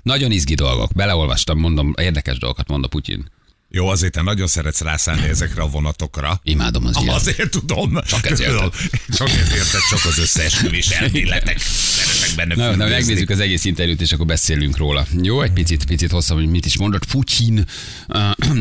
nagyon 0.02 0.30
izgi 0.30 0.54
dolgok. 0.54 0.92
Beleolvastam, 0.92 1.58
mondom, 1.58 1.94
érdekes 2.00 2.38
dolgokat 2.38 2.68
mond 2.68 2.84
a 2.84 2.88
Putyin. 2.88 3.30
Jó, 3.76 3.88
azért 3.88 4.12
te 4.12 4.22
nagyon 4.22 4.46
szeretsz 4.46 4.80
rászállni 4.80 5.28
ezekre 5.28 5.62
a 5.62 5.66
vonatokra. 5.66 6.40
Imádom 6.42 6.86
az 6.86 6.96
ilyet. 7.02 7.14
Azért 7.14 7.50
tudom. 7.50 7.98
Csak 8.06 8.30
ezért. 8.30 8.50
Tudom. 8.50 8.70
Csak 9.16 9.28
ezért, 9.28 9.70
csak 9.90 10.04
az 10.04 10.18
összeesküvés 10.18 10.88
elméletek. 10.88 11.58
Szeretek 11.58 12.36
benne 12.36 12.54
Na, 12.54 12.76
na, 12.76 12.88
megnézzük 12.88 13.30
az 13.30 13.40
egész 13.40 13.64
interjút, 13.64 14.00
és 14.00 14.12
akkor 14.12 14.26
beszélünk 14.26 14.76
róla. 14.76 15.06
Jó, 15.22 15.42
egy 15.42 15.52
picit, 15.52 15.84
picit 15.84 16.10
hosszabb, 16.10 16.36
hogy 16.36 16.46
mit 16.46 16.66
is 16.66 16.76
mondott 16.76 17.04
Putyin 17.04 17.64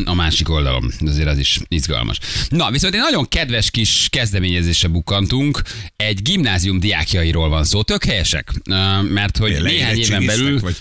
a 0.06 0.14
másik 0.14 0.50
oldalon. 0.50 0.94
Azért 1.06 1.28
az 1.28 1.38
is 1.38 1.60
izgalmas. 1.68 2.18
Na, 2.50 2.72
viszont 2.72 2.94
egy 2.94 3.00
nagyon 3.00 3.28
kedves 3.28 3.72
kis 3.72 4.08
kezdeményezésre 4.10 4.88
bukkantunk. 4.88 5.62
Egy 5.96 6.22
gimnázium 6.22 6.80
diákjairól 6.80 7.50
van 7.50 7.64
szó. 7.64 7.82
Tök 7.82 8.04
helyesek, 8.04 8.52
mert 9.10 9.38
hogy 9.38 9.52
Tényleg 9.52 9.72
néhány 9.72 9.98
éven 9.98 10.26
belül... 10.26 10.60
Vagy... 10.60 10.76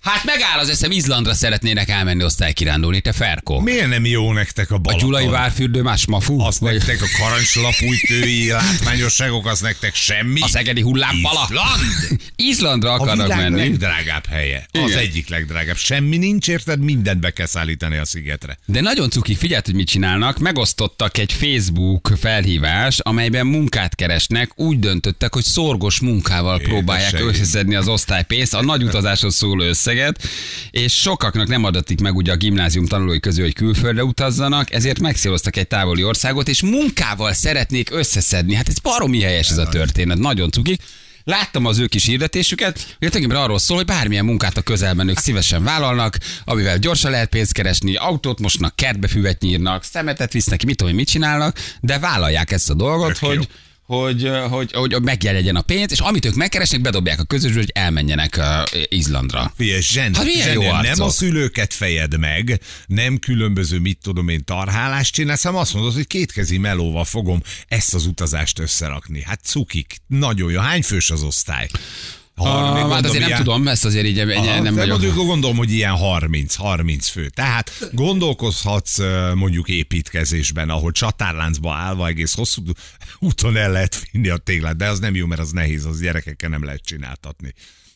Hát 0.00 0.24
megáll 0.24 0.58
az 0.58 0.68
eszem, 0.68 0.90
Izlandra 0.90 1.34
szeretnének 1.34 1.88
elmenni 1.88 2.24
osztálykirándulni, 2.24 3.00
te 3.00 3.12
Ferko. 3.12 3.60
Miért 3.60 3.88
nem 3.88 4.04
jó 4.06 4.32
nektek 4.32 4.70
a 4.70 4.74
A 4.74 4.78
Balaton? 4.78 5.06
Gyulai 5.08 5.26
várfürdő 5.26 5.82
más 5.82 6.06
mafú? 6.06 6.40
Azt 6.40 6.58
Vagy 6.58 6.72
nektek 6.76 7.02
a 7.02 7.06
karancslapújtői 7.22 8.48
látványosságok, 8.50 9.46
az 9.46 9.60
nektek 9.60 9.94
semmi. 9.94 10.40
a 10.40 10.48
szegedi 10.48 10.80
hullámpala? 10.80 11.40
Izland! 11.50 12.20
Izlandra 12.36 12.90
A 12.90 12.94
akarnak 12.94 13.26
világ 13.26 13.38
menni. 13.50 13.56
legdrágább 13.68 14.26
helye. 14.26 14.66
Az 14.72 14.80
Igen. 14.88 14.98
egyik 14.98 15.28
legdrágább. 15.28 15.76
Semmi 15.76 16.16
nincs, 16.16 16.48
érted? 16.48 16.80
Mindent 16.80 17.20
be 17.20 17.30
kell 17.30 17.46
szállítani 17.46 17.96
a 17.96 18.04
szigetre. 18.04 18.58
De 18.66 18.80
nagyon 18.80 19.10
cuki, 19.10 19.34
figyeld, 19.34 19.64
hogy 19.64 19.74
mit 19.74 19.88
csinálnak. 19.88 20.38
Megosztottak 20.38 21.18
egy 21.18 21.32
Facebook 21.32 22.10
felhívás, 22.20 22.98
amelyben 22.98 23.46
munkát 23.46 23.94
keresnek. 23.94 24.50
Úgy 24.60 24.78
döntöttek, 24.78 25.34
hogy 25.34 25.44
szorgos 25.44 26.00
munkával 26.00 26.58
próbálják 26.60 27.20
összeszedni 27.20 27.74
az 27.74 27.88
osztálypénzt, 27.88 28.54
a 28.54 28.62
nagy 28.62 28.82
utazáshoz 28.82 29.34
szóló 29.34 29.70
összeget, 29.72 30.22
és 30.70 31.00
sokaknak 31.00 31.48
nem 31.48 31.64
adatik 31.64 32.00
meg 32.00 32.16
ugye 32.16 32.32
a 32.32 32.36
gimnázium 32.36 32.86
tanulói 32.86 33.20
közül, 33.20 33.44
hogy 33.44 33.54
külföldre 33.54 34.04
utazzanak, 34.04 34.72
ezért 34.72 35.00
megszéloztak 35.00 35.56
egy 35.56 35.66
távoli 35.66 36.04
országot, 36.04 36.48
és 36.48 36.62
munkával 36.62 37.32
szeretnék 37.32 37.90
összeszedni. 37.90 38.54
Hát 38.54 38.68
ez 38.68 38.78
baromi 38.78 39.20
helyes 39.20 39.50
ez 39.50 39.58
a 39.58 39.68
történet, 39.68 40.18
nagyon 40.18 40.50
cuki. 40.50 40.78
Láttam 41.24 41.66
az 41.66 41.78
ő 41.78 41.86
kis 41.86 42.04
hirdetésüket, 42.04 42.72
hogy 42.82 42.96
tulajdonképpen 42.98 43.42
arról 43.42 43.58
szól, 43.58 43.76
hogy 43.76 43.86
bármilyen 43.86 44.24
munkát 44.24 44.56
a 44.56 44.62
közelben 44.62 45.08
ők 45.08 45.18
szívesen 45.18 45.64
vállalnak, 45.64 46.18
amivel 46.44 46.78
gyorsan 46.78 47.10
lehet 47.10 47.28
pénzt 47.28 47.52
keresni, 47.52 47.94
autót 47.94 48.40
mosnak, 48.40 48.76
kertbe 48.76 49.08
füvet 49.08 49.40
nyírnak, 49.40 49.84
szemetet 49.84 50.32
visznek 50.32 50.64
mit 50.64 50.76
tudom, 50.76 50.94
mit 50.94 51.08
csinálnak, 51.08 51.58
de 51.80 51.98
vállalják 51.98 52.50
ezt 52.50 52.70
a 52.70 52.74
dolgot, 52.74 53.12
Tök 53.12 53.22
jó. 53.22 53.28
hogy, 53.28 53.36
hogy, 53.36 53.48
hogy, 53.98 54.30
hogy, 54.48 54.72
hogy 54.72 55.02
megjelenjen 55.02 55.56
a 55.56 55.60
pénz, 55.62 55.92
és 55.92 55.98
amit 55.98 56.24
ők 56.24 56.34
megkeresnek, 56.34 56.80
bedobják 56.80 57.20
a 57.20 57.24
közösbe, 57.24 57.58
hogy 57.58 57.70
elmenjenek 57.74 58.36
uh, 58.38 58.80
Izlandra. 58.88 59.52
Figyelj, 59.56 59.80
zsen, 59.80 60.14
Hát 60.14 60.24
milyen 60.24 60.42
zsen, 60.42 60.52
jó 60.52 60.62
nem 60.62 60.74
arcok. 60.74 61.06
a 61.06 61.10
szülőket 61.10 61.74
fejed 61.74 62.18
meg, 62.18 62.60
nem 62.86 63.18
különböző, 63.18 63.78
mit 63.78 63.98
tudom 64.02 64.28
én, 64.28 64.44
tarhálást 64.44 65.14
csinálsz, 65.14 65.42
hanem 65.42 65.60
azt 65.60 65.74
mondod, 65.74 65.94
hogy 65.94 66.06
kétkezi 66.06 66.58
melóval 66.58 67.04
fogom 67.04 67.42
ezt 67.68 67.94
az 67.94 68.06
utazást 68.06 68.58
összerakni. 68.58 69.22
Hát 69.22 69.40
cukik, 69.44 69.96
nagyon 70.06 70.50
jó. 70.50 70.60
Hány 70.60 70.82
fős 70.82 71.10
az 71.10 71.22
osztály? 71.22 71.68
Har- 72.36 72.60
még 72.62 72.70
Ah, 72.70 72.76
hát 72.76 72.88
mondom, 72.88 73.04
azért 73.04 73.18
nem 73.18 73.28
ilyen- 73.28 73.42
tudom, 73.42 73.68
ezt 73.68 73.84
azért 73.84 74.06
így 74.06 74.18
egy, 74.18 74.30
Aha, 74.30 74.60
nem 74.62 74.74
vagyok. 74.74 74.98
mondjuk 75.00 75.26
gondolom, 75.26 75.56
hogy 75.56 75.70
ilyen 75.70 75.94
30-30 75.96 77.08
fő. 77.10 77.28
Tehát 77.28 77.88
gondolkozhatsz 77.92 78.98
mondjuk 79.34 79.68
építkezésben, 79.68 80.70
ahol 80.70 80.92
csatárláncba 80.92 81.74
állva 81.74 82.06
egész 82.06 82.34
hosszú 82.34 82.62
úton 83.18 83.56
el 83.56 83.70
lehet 83.72 84.02
vinni 84.10 84.28
a 84.28 84.36
téglát, 84.36 84.76
de 84.76 84.88
az 84.88 84.98
nem 84.98 85.14
jó, 85.14 85.26
mert 85.26 85.40
az 85.40 85.50
nehéz, 85.50 85.84
az 85.84 86.00
gyerekekkel 86.00 86.48
nem 86.48 86.64
lehet 86.64 86.80
csináltatni. 86.84 87.54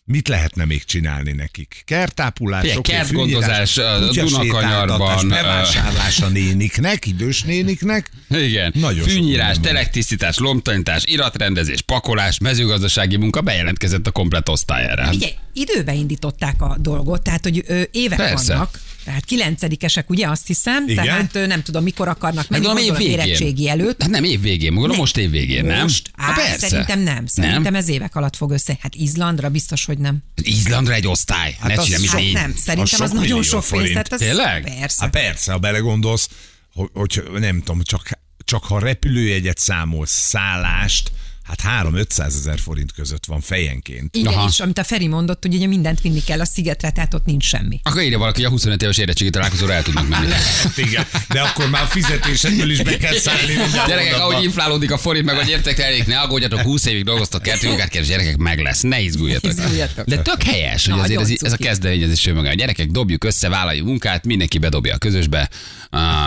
Mit 0.08 0.28
lehetne 0.28 0.64
még 0.64 0.84
csinálni 0.84 1.32
nekik? 1.32 1.82
Kertápulás, 1.84 2.60
Figyelj, 2.60 2.80
kertgondozás, 2.80 3.80
Dunakanyarban, 4.12 5.28
bevásárlás 5.28 6.20
a 6.20 6.28
néniknek, 6.28 7.06
idős 7.06 7.42
néniknek. 7.42 8.10
Igen. 8.28 8.72
Nagyon 8.74 9.04
Fűnyírás, 9.04 9.56
telektisztítás, 9.60 10.38
lomtanítás, 10.38 11.02
iratrendezés, 11.06 11.80
pakolás, 11.80 12.38
mezőgazdasági 12.38 13.16
munka 13.16 13.40
bejelentkezett 13.40 14.06
a 14.06 14.10
komplet 14.10 14.48
osztályára. 14.48 15.10
Ugye, 15.12 15.28
időbe 15.52 15.94
indították 15.94 16.62
a 16.62 16.76
dolgot, 16.80 17.22
tehát 17.22 17.42
hogy 17.42 17.62
ö, 17.66 17.82
évek 17.90 18.18
Persze. 18.18 18.52
vannak. 18.52 18.80
Tehát 19.06 19.24
kilencedikesek, 19.24 20.10
ugye 20.10 20.28
azt 20.28 20.46
hiszem, 20.46 20.88
Igen. 20.88 21.04
tehát 21.04 21.46
nem 21.48 21.62
tudom, 21.62 21.82
mikor 21.82 22.08
akarnak 22.08 22.48
menni, 22.48 22.64
Gondolom 22.64 22.84
év 22.88 22.92
gondolom 22.92 23.16
végén. 23.16 23.26
érettségi 23.26 23.68
előtt. 23.68 24.02
Hát 24.02 24.10
nem 24.10 24.24
év 24.24 24.40
végén, 24.40 24.72
gondolom 24.72 24.96
most 24.96 25.16
év 25.16 25.30
végén, 25.30 25.64
nem? 25.64 25.80
Most? 25.82 26.10
Á, 26.16 26.24
Hát 26.26 26.34
persze. 26.36 26.68
szerintem 26.68 27.00
nem. 27.00 27.26
Szerintem 27.26 27.62
Nem? 27.62 27.74
ez 27.74 27.88
évek 27.88 28.16
alatt 28.16 28.36
fog 28.36 28.50
össze. 28.50 28.76
Hát 28.80 28.94
Izlandra 28.94 29.48
biztos, 29.48 29.84
hogy 29.84 29.98
nem. 29.98 30.18
Izlandra 30.42 30.94
egy 30.94 31.06
osztály. 31.06 31.56
Hát 31.60 31.68
ne 31.68 31.80
az 31.80 31.84
csinálj, 31.84 32.06
Hát 32.06 32.20
négy. 32.20 32.32
nem, 32.32 32.54
szerintem 32.56 33.00
az, 33.02 33.10
sok 33.10 33.12
nagyon 33.18 33.42
sok 33.42 33.64
pénz. 33.70 33.88
Tehát 33.88 34.12
az 34.12 34.18
Tényleg? 34.18 34.74
Persze. 34.78 35.02
Hát 35.02 35.10
persze, 35.10 35.52
ha 35.52 35.58
belegondolsz, 35.58 36.28
hogy, 36.74 36.90
hogy 37.30 37.40
nem 37.40 37.58
tudom, 37.58 37.82
csak, 37.82 38.08
csak 38.44 38.64
ha 38.64 38.78
repülőjegyet 38.78 39.58
számolsz, 39.58 40.10
szállást, 40.28 41.10
hát 41.46 41.86
3-500 41.86 42.26
ezer 42.26 42.58
forint 42.58 42.92
között 42.92 43.24
van 43.26 43.40
fejenként. 43.40 44.16
Igen, 44.16 44.32
Aha. 44.32 44.48
és 44.48 44.60
amit 44.60 44.78
a 44.78 44.84
Feri 44.84 45.06
mondott, 45.06 45.42
hogy 45.42 45.54
ugye 45.54 45.66
mindent 45.66 46.00
vinni 46.00 46.22
kell 46.22 46.40
a 46.40 46.44
szigetre, 46.44 46.90
tehát 46.90 47.14
ott 47.14 47.24
nincs 47.24 47.44
semmi. 47.44 47.80
Akkor 47.82 48.02
írja 48.02 48.18
valaki, 48.18 48.36
hogy 48.36 48.46
a 48.46 48.50
25 48.50 48.82
éves 48.82 48.98
érettségi 48.98 49.30
találkozóra 49.30 49.72
el 49.72 49.82
tudnak 49.82 50.08
menni. 50.08 50.30
Hát 50.62 50.78
igen, 50.78 51.06
de 51.28 51.40
akkor 51.40 51.70
már 51.70 51.82
a 51.82 51.86
fizetésedből 51.86 52.70
is 52.70 52.82
be 52.82 52.96
kell 52.96 53.18
szállni. 53.18 53.54
Gyerekek, 53.86 54.18
ahogy 54.18 54.44
inflálódik 54.44 54.90
a 54.90 54.98
forint, 54.98 55.24
meg 55.24 55.36
a 55.36 55.42
gyertek 55.42 55.78
elég, 55.78 56.04
ne 56.06 56.18
aggódjatok, 56.18 56.60
20 56.60 56.86
évig 56.86 57.04
dolgoztok 57.04 57.42
kertőmunkát, 57.42 58.06
gyerekek, 58.06 58.36
meg 58.36 58.60
lesz, 58.60 58.80
ne 58.80 59.00
izguljatok. 59.00 59.50
Izguljatok. 59.50 60.06
De 60.06 60.22
tök 60.22 60.42
helyes, 60.42 60.86
hogy 60.86 61.00
azért 61.00 61.20
ez, 61.20 61.30
ez 61.40 61.52
a 61.52 61.56
kezdeményezés 61.56 62.26
önmagán. 62.26 62.56
Gyerekek, 62.56 62.86
dobjuk 62.86 63.24
össze, 63.24 63.48
vállaljuk 63.48 63.86
munkát, 63.86 64.24
mindenki 64.24 64.58
bedobja 64.58 64.94
a 64.94 64.98
közösbe, 64.98 65.50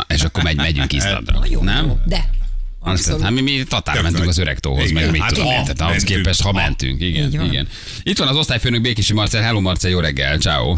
és 0.07 0.21
akkor 0.21 0.43
megy, 0.43 0.55
megyünk 0.55 0.93
Izlandra. 0.93 1.39
Nem? 1.61 1.85
jó. 1.85 1.99
De. 2.05 2.29
Abszolút. 2.83 3.21
hát 3.21 3.31
mi, 3.31 3.41
mi 3.41 3.63
tatár 3.69 3.93
Tök 3.93 4.03
mentünk 4.03 4.23
nagy. 4.23 4.33
az 4.33 4.37
öreg 4.39 4.59
tóhoz, 4.59 4.89
Igen, 4.89 5.03
meg 5.03 5.11
mit 5.11 5.21
hát 5.21 5.33
tudom 5.33 5.45
ha 5.45 5.53
én, 5.53 5.61
tehát 5.61 5.81
ahhoz 5.81 6.03
képest, 6.03 6.41
ha 6.41 6.51
ha. 6.51 6.55
mentünk. 6.55 7.01
Igen, 7.01 7.29
van. 7.37 7.45
igen. 7.45 7.67
Itt 8.03 8.17
van 8.17 8.27
az 8.27 8.35
osztályfőnök 8.37 8.81
Békési 8.81 9.13
Marcel. 9.13 9.41
Hello 9.41 9.59
Marcel, 9.61 9.91
jó 9.91 9.99
reggel, 9.99 10.37
ciao. 10.37 10.75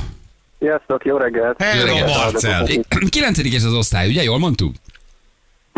Sziasztok, 0.60 1.05
jó 1.05 1.17
reggelt! 1.17 1.62
Hello, 1.62 1.86
Jó 1.88 1.93
reggelt. 1.93 2.15
Marcel! 2.15 2.67
Kilencedikes 3.10 3.63
az 3.63 3.74
osztály, 3.74 4.10
ugye? 4.10 4.24
Jól 4.24 4.39
mondtuk? 4.39 4.75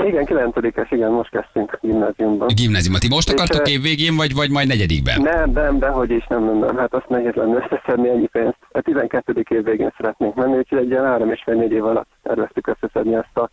Igen, 0.06 0.25
kilencedikes, 0.25 0.92
igen, 0.92 1.12
most 1.12 1.30
kezdtünk 1.30 1.77
gimnáziumban. 1.82 2.48
Gimnáziumot. 2.56 3.00
Ti 3.01 3.08
most 3.08 3.30
akartok 3.30 3.70
év 3.70 3.82
végén, 3.82 4.15
vagy, 4.15 4.34
vagy 4.34 4.50
majd 4.50 4.68
negyedikben? 4.68 5.22
Nem, 5.22 5.51
nem, 5.51 5.80
dehogy 5.80 6.12
is, 6.12 6.25
nem, 6.30 6.44
nem, 6.46 6.58
nem, 6.60 6.77
hát 6.77 6.94
azt 6.94 7.10
nehéz 7.10 7.34
lenne 7.34 7.56
összeszedni 7.56 8.10
ennyi 8.10 8.27
pénzt. 8.27 8.58
A 8.72 8.82
12. 8.82 9.44
év 9.50 9.63
végén 9.63 9.94
szeretnénk 9.98 10.36
menni, 10.36 10.58
úgyhogy 10.58 10.77
egy 10.77 10.89
ilyen 10.89 11.03
három 11.06 11.32
és 11.32 11.42
fél 11.46 11.56
négy 11.56 11.72
év 11.72 11.86
alatt 11.86 12.10
terveztük 12.24 12.68
összeszedni 12.68 13.13
ezt 13.15 13.38
a 13.38 13.50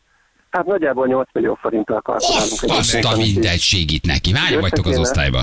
Hát 0.51 0.67
nagyjából 0.67 1.07
8 1.07 1.29
millió 1.33 1.55
forinttal 1.61 2.01
kalkulálunk. 2.01 2.51
Azt, 2.53 2.65
egy 2.65 2.71
azt 2.71 3.05
a 3.05 3.17
mindegy 3.17 3.59
segít 3.61 4.07
neki. 4.07 4.35
Hányan 4.35 4.61
vagytok 4.61 4.87
az 4.87 4.99
Összekéne. 4.99 5.01
osztályba? 5.01 5.41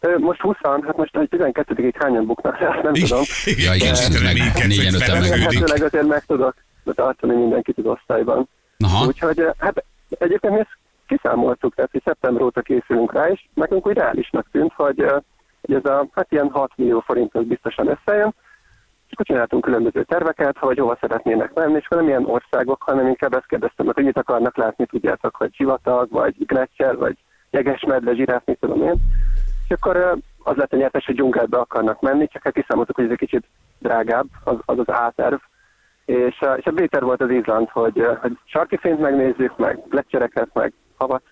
Ö, 0.00 0.18
Most 0.18 0.40
20 0.40 0.56
hát 0.62 0.96
most 0.96 1.16
a 1.16 1.26
12 1.26 1.92
hányan 1.98 2.26
buknak, 2.26 2.60
ezt 2.60 2.82
nem 2.86 2.92
tudom. 2.92 3.22
Ja, 3.44 3.74
igen, 3.74 3.96
meg 4.22 4.34
négyen, 4.66 4.94
öten 4.94 4.98
meg. 4.98 4.98
feleződik. 4.98 5.42
Remélhetőleg 5.44 5.82
azért 5.82 6.06
meg 6.06 6.24
tudok 6.24 6.54
tartani 6.94 7.34
mindenkit 7.34 7.78
az 7.78 7.84
osztályban. 7.86 8.48
Aha. 8.78 9.06
Úgyhogy 9.06 9.46
hát 9.58 9.84
egyébként 10.18 10.52
mi 10.52 10.58
ezt 10.60 10.76
kiszámoltuk, 11.06 11.74
tehát 11.74 11.90
hogy 11.90 12.02
szeptember 12.04 12.42
óta 12.42 12.60
készülünk 12.60 13.12
rá, 13.12 13.26
és 13.28 13.44
nekünk 13.54 13.86
úgy 13.86 13.94
reálisnak 13.96 14.46
tűnt, 14.52 14.72
hogy, 14.76 15.04
hogy 15.60 15.74
ez 15.74 15.84
a 15.84 16.06
hát 16.14 16.26
ilyen 16.32 16.50
6 16.52 16.70
millió 16.76 17.00
forint 17.06 17.34
az 17.34 17.44
biztosan 17.44 17.88
összejön, 17.88 18.34
csináltunk 19.20 19.64
különböző 19.64 20.02
terveket, 20.02 20.58
hogy 20.58 20.78
hova 20.78 20.96
szeretnének 21.00 21.52
menni, 21.54 21.76
és 21.76 21.88
nem 21.88 22.06
ilyen 22.06 22.24
országok, 22.24 22.82
hanem 22.82 23.06
inkább 23.06 23.34
ezt 23.34 23.46
kérdeztem 23.46 23.86
hogy 23.94 24.04
mit 24.04 24.18
akarnak 24.18 24.56
látni, 24.56 24.86
tudjátok, 24.86 25.36
hogy 25.36 25.54
sivatag, 25.54 26.10
vagy 26.10 26.34
gletszer, 26.46 26.96
vagy 26.96 27.16
jegesmedve, 27.50 28.14
zsiráf, 28.14 28.42
mit 28.44 28.58
tudom 28.60 28.82
én. 28.82 28.94
És 29.68 29.70
akkor 29.70 30.16
az 30.42 30.56
lett 30.56 30.72
a 30.72 30.76
nyertes, 30.76 31.04
hogy 31.06 31.14
dzsungelbe 31.14 31.58
akarnak 31.58 32.00
menni, 32.00 32.28
csak 32.28 32.42
hát 32.42 32.52
kiszámoltuk, 32.52 32.96
hogy 32.96 33.04
ez 33.04 33.10
egy 33.10 33.16
kicsit 33.16 33.44
drágább, 33.78 34.26
az 34.44 34.56
az, 34.64 34.78
az 34.78 34.88
A-terv. 34.88 35.38
És, 36.04 36.40
a- 36.40 36.56
és 36.56 36.64
a 36.64 36.70
B-terv 36.70 37.04
volt 37.04 37.20
az 37.20 37.30
Izland, 37.30 37.68
hogy, 37.68 38.06
hogy 38.20 38.38
sarki 38.44 38.76
fényt 38.76 39.00
megnézzük, 39.00 39.56
meg 39.56 39.78
gletszereket, 39.88 40.48
meg 40.52 40.72
havat, 40.96 41.22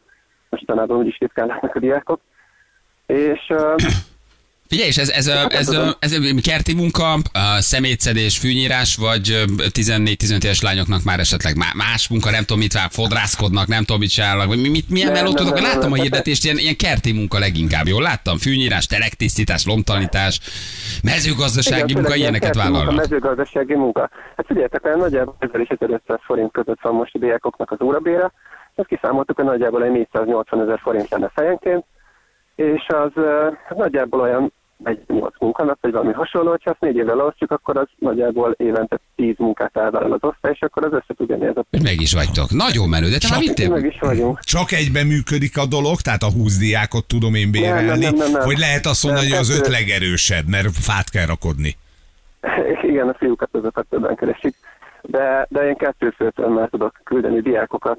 mostanában 0.49 0.97
úgyis 0.97 1.19
ritkán 1.19 1.47
látnak 1.47 1.75
a 1.75 1.79
diákok. 1.79 2.21
És 3.07 3.53
Figyelj, 4.73 4.89
és 4.89 4.99
ez, 4.99 5.09
ez, 5.09 5.27
a, 5.27 5.47
ez, 5.49 5.69
a, 5.69 5.97
ez 5.99 6.13
a 6.13 6.19
kerti 6.43 6.75
munka, 6.75 7.13
a 7.33 7.61
szemétszedés, 7.61 8.39
fűnyírás, 8.39 8.97
vagy 8.97 9.31
ö, 9.31 9.43
14-15 9.57 10.45
éves 10.45 10.63
lányoknak 10.63 11.03
már 11.05 11.19
esetleg 11.19 11.57
má- 11.57 11.75
más 11.75 12.09
munka, 12.09 12.31
nem 12.31 12.45
tudom 12.45 12.59
mit 12.59 12.73
vár, 12.73 12.89
fodrászkodnak, 12.91 13.67
nem 13.67 13.85
tudom 13.85 14.01
mit 14.01 14.11
csinálnak, 14.11 14.47
vagy 14.47 14.61
mi- 14.61 14.69
mit, 14.69 14.91
milyen 14.91 15.13
melót 15.13 15.37
tudok, 15.37 15.61
láttam 15.61 15.93
a 15.93 15.95
hirdetést, 15.95 16.45
ilyen, 16.45 16.57
ilyen 16.59 16.77
kerti 16.77 17.13
munka 17.13 17.39
leginkább, 17.39 17.87
jól 17.87 18.03
láttam, 18.03 18.37
fűnyírás, 18.39 18.87
telektisztítás, 18.87 19.67
lomtalanítás, 19.67 20.41
mezőgazdasági 21.03 21.91
Igen, 21.91 22.03
munka, 22.03 22.17
ilyeneket 22.17 22.55
vállalnak. 22.55 22.95
mezőgazdasági 22.95 23.75
munka. 23.75 24.11
Hát 24.37 24.47
figyeljetek, 24.47 24.85
olyan 24.85 24.99
nagyjából 24.99 25.37
1000 25.39 25.61
és 25.61 25.69
1500 25.69 26.19
forint 26.23 26.53
között 26.53 26.81
van 26.83 26.95
most 26.95 27.15
a 27.15 27.19
diákoknak 27.19 27.71
az 27.71 27.81
órabére. 27.83 28.33
Ezt 28.75 28.89
kiszámoltuk, 28.89 29.37
hogy 29.37 29.45
nagyjából 29.45 29.85
egy 29.85 29.91
480 29.91 30.61
ezer 30.63 30.79
forint 30.83 31.11
lenne 31.11 31.31
fejenként, 31.35 31.85
és 32.55 32.87
az 32.89 33.11
uh, 33.15 33.57
nagyjából 33.77 34.21
olyan 34.21 34.53
egy 34.85 35.01
8 35.07 35.35
munkanap, 35.39 35.79
vagy 35.81 35.93
valami 35.93 36.13
hasonló, 36.13 36.51
hogyha 36.51 36.71
azt 36.71 36.81
négy 36.81 36.97
évre 36.97 37.15
leosztjuk, 37.15 37.51
akkor 37.51 37.77
az 37.77 37.87
nagyjából 37.99 38.55
évente 38.59 38.99
10 39.17 39.35
munkát 39.39 39.77
elvállal 39.77 40.13
az 40.13 40.25
osztály, 40.25 40.53
és 40.55 40.63
akkor 40.63 40.85
az 40.85 40.93
össze 40.93 41.15
tud 41.17 41.31
ez 41.31 41.57
a. 41.57 41.65
Meg 41.83 42.01
is 42.01 42.13
vagytok. 42.15 42.51
Nagyon 42.51 42.89
menő, 42.89 43.09
de 43.09 43.19
te 43.19 43.29
már 43.31 43.71
Meg 43.81 43.85
is 43.85 43.99
vagyunk. 44.01 44.41
Csak 44.41 44.73
egyben 44.73 45.07
működik 45.07 45.59
a 45.59 45.67
dolog, 45.67 46.01
tehát 46.01 46.23
a 46.23 46.31
20 46.31 46.59
diákot 46.59 47.07
tudom 47.07 47.35
én 47.35 47.51
bérelni, 47.51 47.87
Nem, 47.87 47.99
nem, 47.99 48.15
nem, 48.15 48.31
nem. 48.31 48.43
hogy 48.43 48.59
lehet 48.59 48.87
azt 48.87 49.05
mondani, 49.05 49.29
Nem, 49.29 49.37
hogy 49.37 49.47
az 49.47 49.59
öt 49.59 49.67
legerősebb, 49.67 50.47
mert 50.49 50.69
fát 50.71 51.11
kell 51.11 51.27
rakodni. 51.27 51.77
Igen, 52.91 53.09
a 53.09 53.15
fiúkat 53.15 53.49
azokat 53.53 53.87
többen 53.89 54.17
keresik. 54.17 54.55
De, 55.03 55.47
de 55.49 55.69
én 55.69 55.77
kettő 55.77 56.11
főtől 56.11 56.49
már 56.49 56.69
tudok 56.69 57.01
küldeni 57.05 57.41
diákokat, 57.41 57.99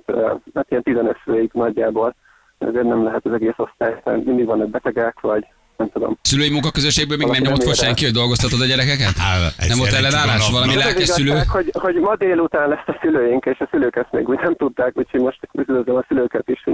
hát 0.53 0.65
ilyen 0.69 0.83
15 0.83 1.17
főig 1.23 1.49
nagyjából. 1.53 2.15
Ezért 2.57 2.87
nem 2.87 3.03
lehet 3.03 3.25
az 3.25 3.33
egész 3.33 3.57
osztály, 3.57 4.01
mert 4.03 4.25
mindig 4.25 4.45
vannak 4.45 4.69
betegek, 4.69 5.19
vagy 5.19 5.47
nem 5.81 5.89
tudom. 5.93 6.17
Szülői 6.21 6.49
munkaközösségből 6.49 7.17
még 7.17 7.27
nem 7.27 7.41
nyomott 7.41 7.63
fel 7.63 7.73
senki, 7.73 8.03
hogy 8.03 8.13
dolgoztatod 8.13 8.61
a 8.61 8.65
gyerekeket? 8.71 9.15
Á, 9.29 9.31
Nem 9.67 9.77
volt 9.77 9.93
ellenállás? 9.99 10.49
Valami 10.51 10.75
lelkes 10.75 11.07
szülő? 11.07 11.31
hogy, 11.55 11.69
hogy 11.73 11.95
ma 11.95 12.15
délután 12.15 12.69
lesz 12.69 12.87
a 12.93 12.97
szülőink, 13.01 13.45
és 13.45 13.59
a 13.59 13.67
szülők 13.71 13.95
ezt 13.95 14.11
még 14.11 14.29
úgy 14.29 14.39
nem 14.41 14.55
tudták, 14.55 14.91
úgyhogy 14.95 15.21
most 15.21 15.39
üdvözlöm 15.53 15.95
a 15.95 16.05
szülőket 16.07 16.47
is. 16.49 16.63
Ó, 16.67 16.73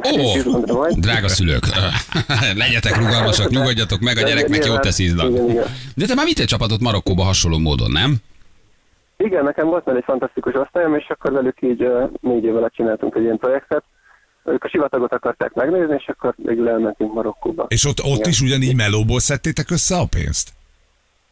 majd. 0.73 0.93
drága 1.05 1.27
szülők, 1.27 1.63
legyetek 2.63 2.95
rugalmasak, 2.97 3.49
nyugodjatok 3.49 3.99
meg, 3.99 4.17
a 4.17 4.21
gyereknek 4.21 4.65
jót 4.65 4.81
tesz 4.81 4.99
igen. 4.99 5.33
De 5.95 6.05
te 6.05 6.15
már 6.15 6.25
vittél 6.25 6.45
csapatot 6.45 6.81
Marokkóba 6.81 7.23
hasonló 7.23 7.57
módon, 7.57 7.91
nem? 7.91 8.15
Igen, 9.17 9.43
nekem 9.43 9.67
volt 9.67 9.85
már 9.85 9.95
egy 9.95 10.03
fantasztikus 10.05 10.53
osztályom, 10.53 10.95
és 10.95 11.05
akkor 11.09 11.31
velük 11.31 11.57
így 11.61 11.87
négy 12.21 12.43
év 12.43 12.55
alatt 12.55 12.73
csináltunk 12.73 13.15
egy 13.15 13.23
ilyen 13.23 13.37
projektet. 13.37 13.83
Ők 14.47 14.63
a 14.63 14.69
sivatagot 14.69 15.13
akarták 15.13 15.53
megnézni, 15.53 15.95
és 15.97 16.07
akkor 16.07 16.33
végül 16.37 16.69
elmentünk 16.69 17.13
Marokkóba. 17.13 17.65
És 17.67 17.85
ott, 17.85 17.99
ott 18.03 18.17
Igen. 18.17 18.29
is 18.29 18.41
ugyanígy 18.41 18.75
melóból 18.75 19.19
szedtétek 19.19 19.69
össze 19.69 19.95
a 19.95 20.05
pénzt? 20.09 20.49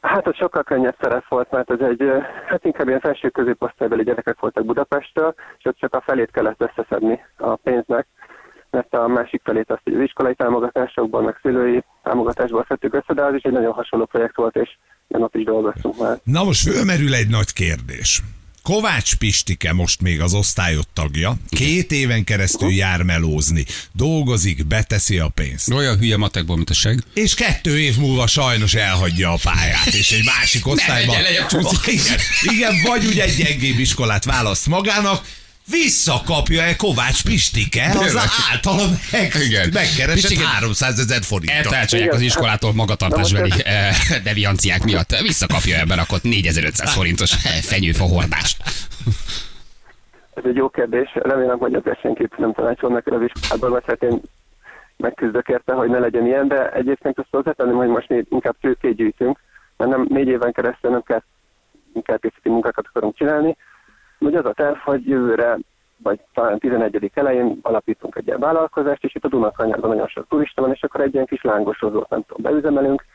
Hát 0.01 0.27
ott 0.27 0.37
sokkal 0.37 0.63
könnyebb 0.63 0.95
szerep 1.01 1.27
volt, 1.27 1.51
mert 1.51 1.71
ez 1.71 1.79
egy, 1.79 2.03
hát 2.49 2.65
inkább 2.65 2.87
ilyen 2.87 2.99
felső 2.99 3.29
középosztálybeli 3.29 4.03
gyerekek 4.03 4.39
voltak 4.39 4.65
Budapestről, 4.65 5.35
és 5.57 5.65
ott 5.65 5.77
csak 5.77 5.93
a 5.93 6.01
felét 6.05 6.31
kellett 6.31 6.61
összeszedni 6.61 7.19
a 7.37 7.55
pénznek, 7.55 8.07
mert 8.69 8.93
a 8.93 9.07
másik 9.07 9.41
felét 9.43 9.71
azt 9.71 9.81
az 9.83 9.99
iskolai 9.99 10.35
támogatásokból, 10.35 11.21
meg 11.21 11.39
szülői 11.41 11.83
támogatásból 12.03 12.65
szedtük 12.67 12.93
össze, 12.93 13.13
de 13.13 13.23
az 13.23 13.33
is 13.33 13.41
egy 13.43 13.51
nagyon 13.51 13.73
hasonló 13.73 14.05
projekt 14.05 14.35
volt, 14.35 14.55
és 14.55 14.69
én 15.07 15.21
ott 15.21 15.35
is 15.35 15.43
dolgoztunk 15.43 15.97
már. 15.99 16.17
Na 16.23 16.43
most 16.43 16.69
fölmerül 16.69 17.13
egy 17.13 17.29
nagy 17.29 17.53
kérdés. 17.53 18.21
Kovács 18.65 19.15
Pistike 19.15 19.73
most 19.73 20.01
még 20.01 20.21
az 20.21 20.33
osztályot 20.33 20.87
tagja, 20.93 21.37
két 21.49 21.91
éven 21.91 22.23
keresztül 22.23 22.71
jár 22.71 23.01
melózni, 23.01 23.65
dolgozik, 23.91 24.65
beteszi 24.65 25.17
a 25.17 25.27
pénzt. 25.27 25.71
Olyan 25.71 25.97
hülye 25.97 26.17
matekból, 26.17 26.55
mint 26.55 26.69
a 26.69 26.73
seg. 26.73 27.03
És 27.13 27.33
kettő 27.33 27.79
év 27.79 27.97
múlva 27.97 28.27
sajnos 28.27 28.73
elhagyja 28.73 29.31
a 29.31 29.39
pályát, 29.43 29.85
és 29.85 30.11
egy 30.11 30.23
másik 30.23 30.67
osztályban. 30.67 31.15
legyen, 31.21 31.31
legyen 31.31 31.47
csúszik. 31.47 31.93
igen, 31.93 32.19
igen, 32.41 32.81
vagy 32.83 33.05
ugye 33.05 33.23
egy 33.23 33.35
gyengébb 33.35 33.79
iskolát 33.79 34.23
választ 34.23 34.67
magának, 34.67 35.25
Visszakapja-e 35.71 36.75
Kovács 36.75 37.23
Pistike 37.23 37.85
az 37.99 38.17
általam 38.51 38.91
meg, 39.11 39.31
Igen. 39.47 39.69
megkeresett 39.73 40.29
Pistike- 40.29 40.45
300 40.45 40.99
ezer 40.99 41.21
forintot? 41.21 41.55
Eltárcsolják 41.55 42.13
az 42.13 42.21
iskolától 42.21 42.73
magatartásbeli 42.73 43.51
eh, 43.63 43.95
devianciák 44.23 44.83
miatt. 44.83 45.19
Visszakapja 45.21 45.77
ebben 45.77 45.99
akkor 45.99 46.19
4500 46.21 46.93
forintos 46.93 47.31
eh, 47.31 47.39
fenyőfa 47.61 48.03
hordást. 48.03 48.57
Ez 50.33 50.43
egy 50.45 50.55
jó 50.55 50.69
kérdés. 50.69 51.09
Remélem, 51.13 51.57
hogy 51.57 51.73
ezzel 51.73 51.97
senki 52.01 52.27
nem 52.37 52.53
tanácsol 52.53 52.89
neked 52.91 53.13
az 53.13 53.21
iskolából, 53.21 53.69
vagy 53.69 53.83
hát 53.87 54.03
én 54.03 54.21
megküzdök 54.97 55.47
érte, 55.47 55.73
hogy 55.73 55.89
ne 55.89 55.99
legyen 55.99 56.25
ilyen, 56.25 56.47
de 56.47 56.69
egyébként 56.71 57.19
azt 57.19 57.27
hozzátenném, 57.31 57.75
hogy 57.75 57.87
most 57.87 58.09
még 58.09 58.25
inkább 58.29 58.55
tőkét 58.61 58.95
gyűjtünk, 58.95 59.39
mert 59.77 59.91
nem 59.91 60.05
négy 60.09 60.27
éven 60.27 60.51
keresztül 60.51 60.91
nem 60.91 61.03
kell 61.03 61.23
munkákészíti 61.93 62.49
munkákat 62.49 62.85
akarunk 62.89 63.15
csinálni. 63.17 63.55
Ugye 64.25 64.37
az 64.39 64.45
a 64.45 64.53
terv, 64.53 64.77
hogy 64.77 65.07
jövőre, 65.07 65.57
vagy 65.97 66.19
talán 66.33 66.59
11. 66.59 67.11
elején 67.13 67.59
alapítunk 67.61 68.15
egy 68.15 68.27
ilyen 68.27 68.39
vállalkozást, 68.39 69.03
és 69.03 69.15
itt 69.15 69.23
a 69.23 69.27
Dunakanyarban 69.27 69.89
nagyon 69.89 70.07
sok 70.07 70.25
turista 70.29 70.61
van, 70.61 70.71
és 70.73 70.83
akkor 70.83 71.01
egy 71.01 71.13
ilyen 71.13 71.25
kis 71.25 71.41
lángosozót 71.41 72.09
nem 72.09 72.23
tudom, 72.27 72.51
beüzemelünk, 72.51 73.05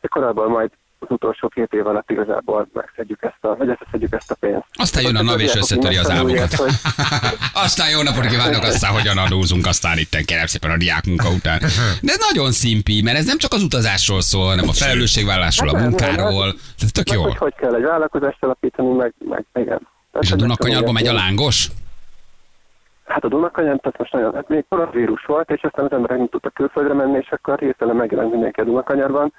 és 0.00 0.08
akkor 0.10 0.22
abból 0.22 0.48
majd 0.48 0.70
az 0.98 1.10
utolsó 1.10 1.48
két 1.48 1.72
év 1.72 1.86
alatt 1.86 2.10
igazából 2.10 2.68
megszedjük 2.72 3.22
ezt 3.22 3.44
a, 3.44 3.56
vagy 3.56 3.68
összeszedjük 3.68 4.12
ezt 4.12 4.30
a 4.30 4.34
pénzt. 4.40 4.64
Aztán 4.72 5.02
jön 5.02 5.16
a 5.16 5.22
NAV 5.22 5.40
és 5.40 5.54
összetöri 5.54 5.96
az 5.96 6.10
álmokat. 6.10 6.52
hogy- 6.54 6.70
Aztán 7.66 7.90
jó 7.90 8.02
napot 8.02 8.26
kívánok, 8.26 8.62
aztán 8.62 8.92
hogyan 8.92 9.18
adózunk, 9.18 9.66
aztán 9.66 9.98
itt 9.98 10.16
kérem 10.24 10.46
szépen 10.46 10.70
a 10.70 10.76
diák 10.76 11.04
munka 11.06 11.28
után. 11.30 11.58
De 12.02 12.12
nagyon 12.30 12.52
szimpi, 12.52 13.02
mert 13.02 13.16
ez 13.18 13.26
nem 13.26 13.38
csak 13.38 13.52
az 13.52 13.62
utazásról 13.62 14.20
szól, 14.20 14.46
hanem 14.46 14.68
a 14.68 14.72
felelősségvállásról, 14.72 15.68
a 15.68 15.76
Hát 15.76 15.88
munkáról. 15.88 16.44
hát- 16.44 16.56
Ez 16.82 16.90
tök 16.90 17.08
Meg 17.08 17.16
jó. 17.18 17.22
hogy 17.22 17.36
hogy 17.36 17.54
kell 17.54 17.74
egy 17.74 17.82
vállalkozást 17.82 18.42
alapítani, 18.44 18.88
meg, 18.92 19.14
meg 19.28 19.44
igen. 19.54 19.88
És 20.20 20.30
a 20.30 20.34
ezek 20.34 20.38
Dunakanyarba 20.38 20.92
megy 20.92 21.06
a 21.06 21.12
lángos? 21.12 21.68
Hát 23.04 23.24
a 23.24 23.28
Dunakanyar, 23.28 23.78
tehát 23.78 23.98
most 23.98 24.12
nagyon, 24.12 24.34
hát 24.34 24.48
még 24.48 24.64
koronavírus 24.68 25.24
volt, 25.24 25.50
és 25.50 25.62
aztán 25.62 25.84
az 25.84 25.92
emberek 25.92 26.18
nem 26.18 26.28
tudtak 26.28 26.54
külföldre 26.54 26.94
menni, 26.94 27.18
és 27.18 27.30
akkor 27.30 27.58
hirtelen 27.58 27.96
megjelent 27.96 28.30
mindenki 28.30 28.60
a 28.60 28.64
Dunakanyarban. 28.64 29.32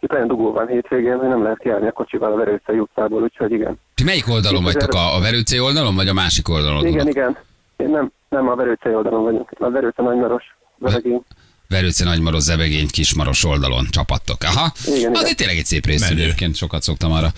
Itt 0.00 0.12
olyan 0.12 0.26
dugó 0.26 0.52
van 0.52 0.66
hétvégén, 0.66 1.18
hogy 1.18 1.28
nem 1.28 1.42
lehet 1.42 1.58
kiállni 1.58 1.86
a 1.86 1.92
kocsival 1.92 2.32
a 2.32 2.36
Verőcei 2.36 2.78
utcából, 2.78 3.22
úgyhogy 3.22 3.52
igen. 3.52 3.80
Ti 3.94 4.04
melyik 4.04 4.28
oldalon 4.28 4.62
vagytok? 4.62 4.92
A, 4.92 5.16
a 5.16 5.20
Verőcé 5.20 5.58
oldalon, 5.58 5.94
vagy 5.94 6.08
a 6.08 6.12
másik 6.12 6.48
oldalon? 6.48 6.86
Igen, 6.86 7.08
igen. 7.08 7.36
Én 7.76 7.88
nem, 7.88 8.12
nem 8.28 8.48
a 8.48 8.54
Verőcei 8.54 8.94
oldalon 8.94 9.22
vagyunk. 9.22 9.50
A 9.58 9.70
Verőce 9.70 10.02
Nagymaros, 10.02 10.44
Veregény. 10.78 11.22
Verőce 11.70 12.04
Nagymaros, 12.04 12.42
Zebegény, 12.42 12.88
Kismaros 12.88 13.44
oldalon 13.44 13.86
csapattok. 13.90 14.36
Aha. 14.42 14.72
Igen, 14.86 15.14
az 15.14 15.22
igen. 15.22 15.36
tényleg 15.36 15.56
egy 15.56 15.64
szép 15.64 15.86
rész 15.86 16.08
Menő. 16.08 16.22
egyébként, 16.22 16.56
sokat 16.56 16.82
szoktam 16.82 17.12
arra 17.12 17.28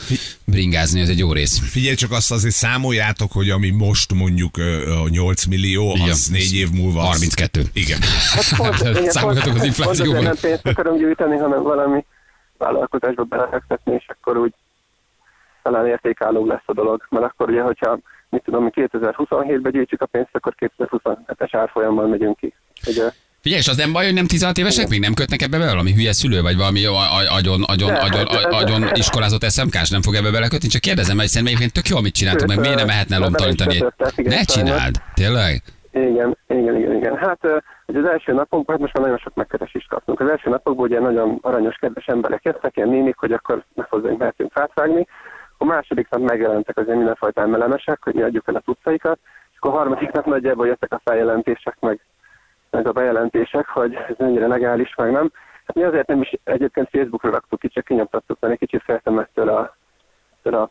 bringázni, 0.45 1.01
ez 1.01 1.09
egy 1.09 1.19
jó 1.19 1.33
rész. 1.33 1.59
Figyelj 1.71 1.95
csak 1.95 2.11
azt 2.11 2.31
azért 2.33 2.55
számoljátok, 2.55 3.33
hogy 3.33 3.51
ami 3.51 3.71
most 3.71 4.13
mondjuk 4.15 4.57
a 5.05 5.09
8 5.09 5.45
millió, 5.45 5.93
Igen. 5.95 6.09
az 6.09 6.27
négy 6.27 6.55
év 6.55 6.69
múlva... 6.71 7.01
az- 7.01 7.07
32. 7.09 7.63
Igen. 7.73 7.99
Pont, 8.57 8.79
igen, 8.81 9.11
Számoljatok 9.11 9.45
pont- 9.49 9.59
az 9.61 9.65
inflációval. 9.65 10.15
Pont 10.23 10.29
azért 10.29 10.43
nem 10.43 10.51
pénzt 10.51 10.67
akarunk 10.79 10.99
gyűjteni, 11.01 11.37
hanem 11.37 11.63
valami 11.63 12.05
vállalkozásba 12.59 13.23
belefektetni, 13.23 13.95
és 13.95 14.05
akkor 14.09 14.37
úgy 14.37 14.53
talán 15.63 15.87
értékálló 15.87 16.47
lesz 16.47 16.63
a 16.67 16.73
dolog. 16.73 17.07
Mert 17.11 17.25
akkor 17.25 17.51
ugye, 17.51 17.61
hogyha 17.63 17.99
mit 18.31 18.43
tudom, 18.45 18.65
mi 18.65 18.71
2027-ben 18.75 19.73
gyűjtjük 19.73 20.01
a 20.03 20.07
pénzt, 20.07 20.31
akkor 20.33 20.55
2027-es 20.79 21.49
árfolyammal 21.51 22.07
megyünk 22.09 22.37
ki. 22.37 22.55
Ugye, 22.87 23.03
Figyelj, 23.45 23.61
és 23.61 23.69
az 23.69 23.77
nem 23.77 23.93
baj, 23.93 24.05
hogy 24.05 24.15
nem 24.15 24.27
16 24.27 24.59
évesek 24.59 24.89
még 24.89 25.01
nem 25.01 25.15
kötnek 25.15 25.43
ebbe 25.43 25.59
be 25.59 25.69
valami 25.75 25.93
hülye 25.93 26.13
szülő, 26.13 26.41
vagy 26.43 26.57
valami 26.57 26.85
agyon, 27.39 27.63
agyon, 27.63 27.95
agyon, 27.95 28.27
agyon 28.61 28.83
iskolázott 28.93 29.51
SMK-s 29.51 29.91
nem 29.91 30.03
fog 30.03 30.15
ebbe 30.15 30.31
belekötni, 30.31 30.69
csak 30.69 30.81
kérdezem, 30.81 31.17
mert 31.17 31.29
szerintem 31.29 31.55
egyébként 31.55 31.77
tök 31.79 31.89
jó, 31.93 31.97
amit 31.97 32.15
csináltok, 32.15 32.49
meg 32.49 32.59
miért 32.59 32.81
nem 32.83 32.87
mehetne 32.87 33.17
lomtalanítani? 33.19 33.79
Ne 34.17 34.43
csináld, 34.55 34.95
tényleg? 35.15 35.63
igen, 35.93 36.37
igen, 36.49 36.77
igen, 36.77 36.95
igen. 36.97 37.17
Hát 37.17 37.41
ugye 37.87 37.99
az 37.99 38.05
első 38.05 38.33
napokban, 38.33 38.75
hát 38.75 38.85
most 38.85 38.95
már 38.95 39.03
nagyon 39.03 39.19
sok 39.19 39.35
megkeresést 39.35 39.89
kaptunk. 39.89 40.21
Az 40.21 40.29
első 40.29 40.51
napokban 40.51 40.87
ugye 40.87 41.01
nagyon 41.01 41.39
aranyos, 41.43 41.77
kedves 41.77 42.07
emberek 42.07 42.45
jöttek, 42.45 42.77
ilyen 42.77 42.89
nénik, 42.89 43.17
hogy 43.17 43.33
akkor 43.33 43.65
ne 43.75 43.85
hozzánk 43.89 44.19
mehetünk 44.19 44.53
fát 44.53 44.73
A 45.59 45.65
második 45.65 46.09
nap 46.11 46.21
megjelentek 46.21 46.77
azért 46.77 46.97
mindenfajta 46.97 47.41
emelemesek, 47.41 47.99
hogy 48.03 48.15
mi 48.15 48.23
adjuk 48.23 48.49
el 48.49 48.55
a 48.55 48.63
tudszaikat, 48.65 49.19
és 49.53 49.57
akkor 49.59 49.73
a 49.73 49.77
harmadik 49.77 50.11
nap 50.11 50.27
nagyjából 50.27 50.67
jöttek 50.67 50.93
a 50.93 51.01
feljelentések, 51.05 51.77
meg, 51.81 52.01
meg 52.73 52.87
a 52.87 52.93
bejelentések, 52.93 53.69
hogy 53.69 53.95
ez 53.95 54.15
mennyire 54.19 54.47
legális, 54.47 54.95
meg 54.95 55.11
nem. 55.11 55.33
Hát 55.67 55.77
mi 55.77 55.83
azért 55.83 56.07
nem 56.07 56.21
is 56.21 56.35
egyébként 56.45 56.89
Facebookra 56.91 57.31
raktuk 57.31 57.59
ki, 57.59 57.69
csak 57.69 57.85
kinyomtattuk, 57.85 58.37
mert 58.41 58.53
egy 58.53 58.59
kicsit 58.59 58.83
féltem 58.83 59.19
ettől 59.19 59.49
a, 59.49 59.77
ettől 60.39 60.55
a 60.55 60.69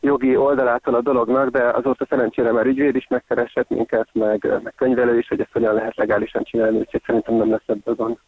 jogi 0.00 0.36
oldalától 0.36 0.94
a 0.94 1.00
dolognak, 1.00 1.48
de 1.48 1.68
azóta 1.68 2.06
szerencsére 2.08 2.52
már 2.52 2.66
ügyvéd 2.66 2.96
is 2.96 3.06
megkeresett 3.08 3.68
minket, 3.68 4.08
meg, 4.12 4.60
meg 4.62 4.72
könyvelő 4.76 5.18
is, 5.18 5.28
hogy 5.28 5.40
ezt 5.40 5.52
hogyan 5.52 5.74
lehet 5.74 5.96
legálisan 5.96 6.42
csinálni, 6.42 6.78
úgyhogy 6.78 7.02
szerintem 7.06 7.34
nem 7.34 7.50
lesz 7.50 7.66
ebből 7.66 7.94
gond. 7.94 8.18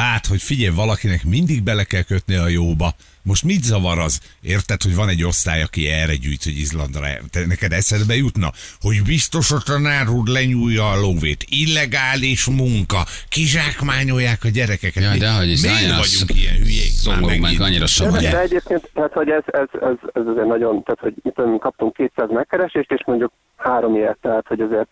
Hát, 0.00 0.26
hogy 0.26 0.42
figyelj, 0.42 0.74
valakinek 0.74 1.24
mindig 1.24 1.62
bele 1.62 1.84
kell 1.84 2.02
kötni 2.02 2.34
a 2.34 2.48
jóba. 2.48 2.88
Most 3.22 3.44
mit 3.44 3.62
zavar 3.62 3.98
az? 3.98 4.20
Érted, 4.42 4.82
hogy 4.82 4.94
van 4.94 5.08
egy 5.08 5.24
osztály, 5.24 5.62
aki 5.62 5.88
erre 5.88 6.14
gyűjt, 6.14 6.44
hogy 6.44 6.58
Izlandra. 6.58 7.00
Te 7.30 7.46
neked 7.46 7.72
eszedbe 7.72 8.14
jutna, 8.16 8.48
hogy 8.80 9.02
biztos 9.06 9.50
a 9.50 9.58
tanár 9.64 10.08
úr 10.08 10.26
lenyúlja 10.28 10.90
a 10.90 11.00
lóvét. 11.00 11.44
Illegális 11.48 12.46
munka. 12.46 13.00
Kizsákmányolják 13.28 14.44
a 14.44 14.48
gyerekeket. 14.48 15.02
Jaj, 15.02 15.12
Mi- 15.12 15.18
dehogy 15.18 15.48
is, 15.50 15.60
Miért 15.62 15.80
vagyunk 15.80 16.30
az- 16.30 16.36
ilyen 16.36 16.54
hülyék? 16.56 16.92
Már 17.04 17.14
Szomorúk 17.14 17.40
meg 17.40 17.60
annyira 17.60 17.78
De, 17.80 17.86
savanyú. 17.86 18.30
de 18.30 18.40
egyébként, 18.40 18.90
tehát, 18.94 19.12
hogy 19.12 19.28
ez, 19.28 19.42
ez, 19.46 19.68
ez, 19.90 19.96
ez 20.14 20.26
azért 20.32 20.46
nagyon, 20.54 20.82
tehát, 20.82 21.00
hogy 21.00 21.14
mit 21.22 21.34
tudom, 21.34 21.58
kaptunk 21.58 21.92
200 21.96 22.28
megkeresést, 22.30 22.90
és 22.90 23.02
mondjuk 23.06 23.32
három 23.56 23.94
ilyet, 23.94 24.18
tehát, 24.22 24.46
hogy 24.46 24.60
azért 24.60 24.88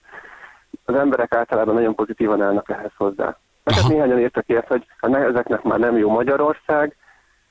az 0.84 0.94
emberek 0.94 1.32
általában 1.34 1.74
nagyon 1.74 1.94
pozitívan 1.94 2.42
állnak 2.42 2.70
ehhez 2.70 2.92
hozzá. 2.96 3.38
Hát 3.64 3.78
Aha. 3.78 3.88
néhányan 3.88 4.20
írtak 4.20 4.48
ilyet, 4.48 4.66
hogy 4.66 4.86
hát 5.00 5.10
ne- 5.10 5.26
ezeknek 5.26 5.62
már 5.62 5.78
nem 5.78 5.96
jó 5.96 6.10
Magyarország, 6.10 6.96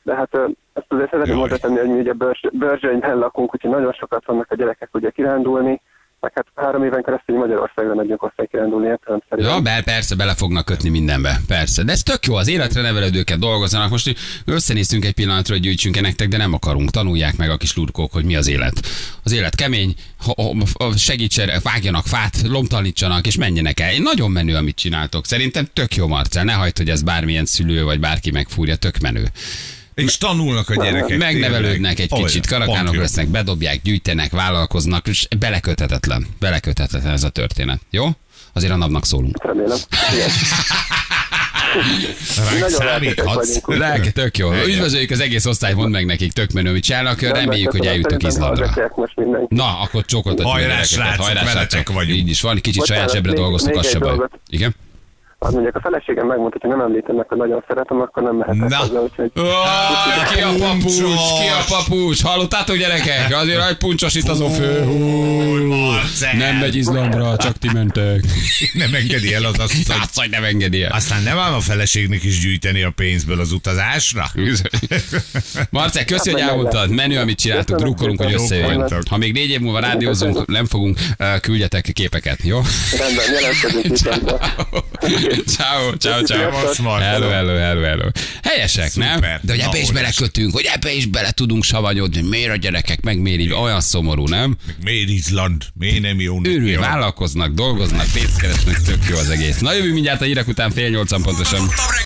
de 0.04 0.16
hát 0.16 0.36
ezt 0.74 0.86
azért 0.88 1.10
szeretném 1.10 1.38
hozzátenni, 1.38 1.78
hogy 1.78 1.90
mi 1.90 2.00
ugye 2.00 2.14
Börzs, 2.14 2.42
Börzsönyben 2.52 3.18
lakunk, 3.18 3.54
úgyhogy 3.54 3.72
nagyon 3.72 3.94
sokat 3.94 4.26
vannak 4.26 4.52
a 4.52 4.56
gyerekek 4.56 4.90
ugye 4.94 5.10
kirándulni, 5.10 5.82
meg 6.24 6.32
hát 6.36 6.46
három 6.56 6.84
éven 6.84 7.04
keresztül 7.04 7.38
Magyarországra 7.38 7.96
megyünk 7.96 8.24
osztály 8.24 8.48
kirándulni 8.48 8.88
értelemszerűen. 8.88 9.50
Ja, 9.50 9.62
be, 9.62 9.82
persze, 9.84 10.16
bele 10.16 10.34
fognak 10.34 10.66
kötni 10.66 10.90
mindenbe, 10.90 11.40
persze. 11.48 11.84
De 11.84 11.92
ez 11.92 12.04
tök 12.04 12.26
jó, 12.26 12.36
az 12.36 12.48
életre 12.48 12.82
nevelődőket 12.82 13.40
dolgozzanak. 13.40 13.90
Most 13.90 14.16
összenéztünk 14.46 15.06
egy 15.06 15.14
pillanatra, 15.14 15.54
hogy 15.54 15.64
gyűjtsünk 15.64 16.02
nektek, 16.02 16.28
de 16.28 16.38
nem 16.38 16.54
akarunk. 16.54 16.90
Tanulják 16.90 17.38
meg 17.38 17.50
a 17.50 17.58
kis 17.58 17.76
lurkók, 17.76 18.12
hogy 18.12 18.26
mi 18.26 18.36
az 18.36 18.48
élet. 18.48 18.74
Az 19.24 19.32
élet 19.32 19.56
kemény, 19.56 19.94
segítsenek, 20.96 21.62
vágjanak 21.62 22.06
fát, 22.06 22.42
lomtalanítsanak, 22.48 23.28
és 23.28 23.38
menjenek 23.38 23.80
el. 23.80 23.92
Én 23.92 24.02
nagyon 24.02 24.32
menő, 24.32 24.56
amit 24.56 24.76
csináltok. 24.76 25.26
Szerintem 25.26 25.66
tök 25.74 25.96
jó, 25.96 26.08
Marcel. 26.08 26.44
Ne 26.44 26.54
hagyd, 26.54 26.78
hogy 26.78 26.90
ez 26.90 27.02
bármilyen 27.02 27.46
szülő 27.46 27.84
vagy 27.84 28.00
bárki 28.00 28.32
megfúrja, 28.32 28.76
tök 28.76 28.98
menő. 28.98 29.24
És 29.96 30.18
tanulnak 30.18 30.70
a 30.70 30.84
gyerekek. 30.84 31.18
Megnevelődnek 31.18 32.00
egy 32.00 32.10
kicsit, 32.10 32.22
Olyan, 32.22 32.32
pont 32.32 32.48
karakánok 32.48 32.96
lesznek, 32.96 33.28
bedobják, 33.28 33.82
gyűjtenek, 33.82 34.32
vállalkoznak, 34.32 35.08
és 35.08 35.28
beleköthetetlen. 35.40 36.28
Beleköthetetlen 36.40 37.14
ez 37.14 37.24
a 37.24 37.30
történet. 37.30 37.80
Jó? 37.90 38.06
Azért 38.54 38.72
a 38.72 38.76
napnak 38.76 39.06
szólunk. 39.06 39.44
Remélem. 39.44 39.78
Ránk 42.38 42.70
számíthatsz. 42.70 43.60
Lelke, 43.66 44.12
tök 44.12 44.38
jó. 44.38 44.54
Üdvözöljük 44.54 45.12
az 45.12 45.20
egész 45.20 45.46
osztályt, 45.46 45.76
mondd 45.76 45.92
meg 45.92 46.06
nekik, 46.06 46.32
tök 46.32 46.52
menő, 46.52 46.72
mit 46.72 46.84
csinálnak. 46.84 47.22
Reméljük, 47.22 47.72
hogy 47.72 47.86
eljutok 47.86 48.24
Izlandra. 48.24 48.74
Na, 49.48 49.80
akkor 49.80 50.06
csókoltat 50.06 50.46
meg 50.46 50.48
a 50.48 50.50
Hajrá, 50.50 50.84
srácok, 50.84 51.26
veletek 51.26 51.70
srácok. 51.70 51.94
vagyunk. 51.96 52.18
Így 52.18 52.30
is 52.30 52.42
van, 52.42 52.60
kicsit 52.62 52.86
saját 52.86 53.12
zsebre 53.12 53.32
még 53.32 53.42
az 53.54 53.88
se 53.90 54.00
baj. 54.00 54.18
Igen? 54.50 54.76
Az 55.44 55.54
mondjuk 55.54 55.76
a 55.76 55.80
feleségem 55.82 56.28
megmondta, 56.28 56.58
hogy 56.62 56.70
nem 56.70 56.80
említenek, 56.80 57.28
hogy 57.28 57.38
nagyon 57.38 57.64
szeretem, 57.68 58.02
akkor 58.02 58.24
nem 58.24 58.36
mehetek 58.36 58.70
Na. 58.70 58.76
hozzá, 58.78 59.00
úgyhogy... 59.00 59.32
Ki 60.34 60.42
a 60.42 60.54
papucs, 60.58 60.98
ki 61.40 61.48
a 61.48 61.64
papucs? 61.68 62.24
Hallottátok 62.24 62.76
gyerekek? 62.78 63.36
Azért 63.36 63.70
egy 63.70 63.78
puncsos 63.78 64.16
itt 64.16 64.28
azon 64.28 64.50
fő. 64.52 64.86
Új, 64.86 65.62
Marcel. 65.62 66.34
Nem 66.38 66.56
megy 66.56 66.76
Izlandra, 66.76 67.38
csak 67.38 67.58
ti 67.58 67.70
mentek. 67.74 68.24
Nem 68.84 68.94
engedi 68.94 69.34
el 69.34 69.44
az 69.44 69.60
azt, 69.60 69.88
hogy 69.88 69.96
Azt, 70.02 70.20
hogy 70.20 70.30
nem 70.30 70.44
engedi 70.44 70.84
el. 70.84 70.92
aztán 70.92 71.24
nem 71.24 71.38
ám 71.38 71.54
a 71.54 71.60
feleségnek 71.60 72.24
is 72.24 72.40
gyűjteni 72.40 72.84
a 72.84 72.92
pénzből 72.96 73.40
az 73.40 73.52
utazásra? 73.52 74.26
Marcel, 75.70 76.06
köszi, 76.06 76.32
hogy 76.32 76.42
elmondtad. 76.42 76.90
Menő, 76.90 77.20
amit 77.20 77.40
csináltuk. 77.40 77.78
Drukkolunk, 77.78 78.22
hogy 78.24 78.34
összejön. 78.34 78.92
Ha 79.10 79.18
még 79.18 79.34
négy 79.34 79.50
év 79.50 79.60
múlva 79.60 79.80
rádiózunk, 79.80 80.46
nem 80.46 80.66
fogunk, 80.66 81.00
eh, 81.18 81.40
küldjetek 81.40 81.90
képeket, 81.94 82.40
jó? 82.44 82.62
Rendben, 82.98 83.26
jelentkezünk. 83.34 84.42
ciao, 85.56 85.96
ciao, 85.98 86.22
ciao. 86.22 86.52
Hello, 87.00 87.30
hello, 87.30 87.56
hello, 87.56 87.82
hello. 87.82 88.10
Helyesek, 88.44 88.96
nem? 88.96 89.14
Szuper. 89.14 89.40
De 89.44 89.52
hogy 89.52 89.62
ebbe 89.62 89.80
is 89.80 89.92
belekötünk, 89.92 90.54
hogy 90.54 90.70
ebbe 90.74 90.94
is 90.94 91.06
bele 91.06 91.32
tudunk 91.32 91.64
savanyodni, 91.64 92.20
hogy 92.20 92.30
miért 92.30 92.52
a 92.52 92.56
gyerekek, 92.56 93.02
meg 93.02 93.18
miért 93.18 93.40
így, 93.40 93.52
olyan 93.54 93.82
szomorú, 93.82 94.28
nem? 94.28 94.58
Miért 94.84 95.10
Izland? 95.10 95.64
Miért 95.74 96.02
nem 96.02 96.20
jó? 96.20 96.40
Őrül, 96.44 96.80
vállalkoznak, 96.80 97.54
dolgoznak, 97.54 98.06
pénzt 98.14 98.42
keresnek, 98.42 98.82
tök 98.82 99.04
jó 99.10 99.18
az 99.18 99.30
egész. 99.30 99.60
Na 99.60 99.74
jövő 99.74 99.94
mindjárt 99.94 100.22
a 100.22 100.26
hírek 100.26 100.48
után 100.48 100.72
fél 100.72 100.90
nyolcan 100.90 101.22
pontosan. 101.22 101.70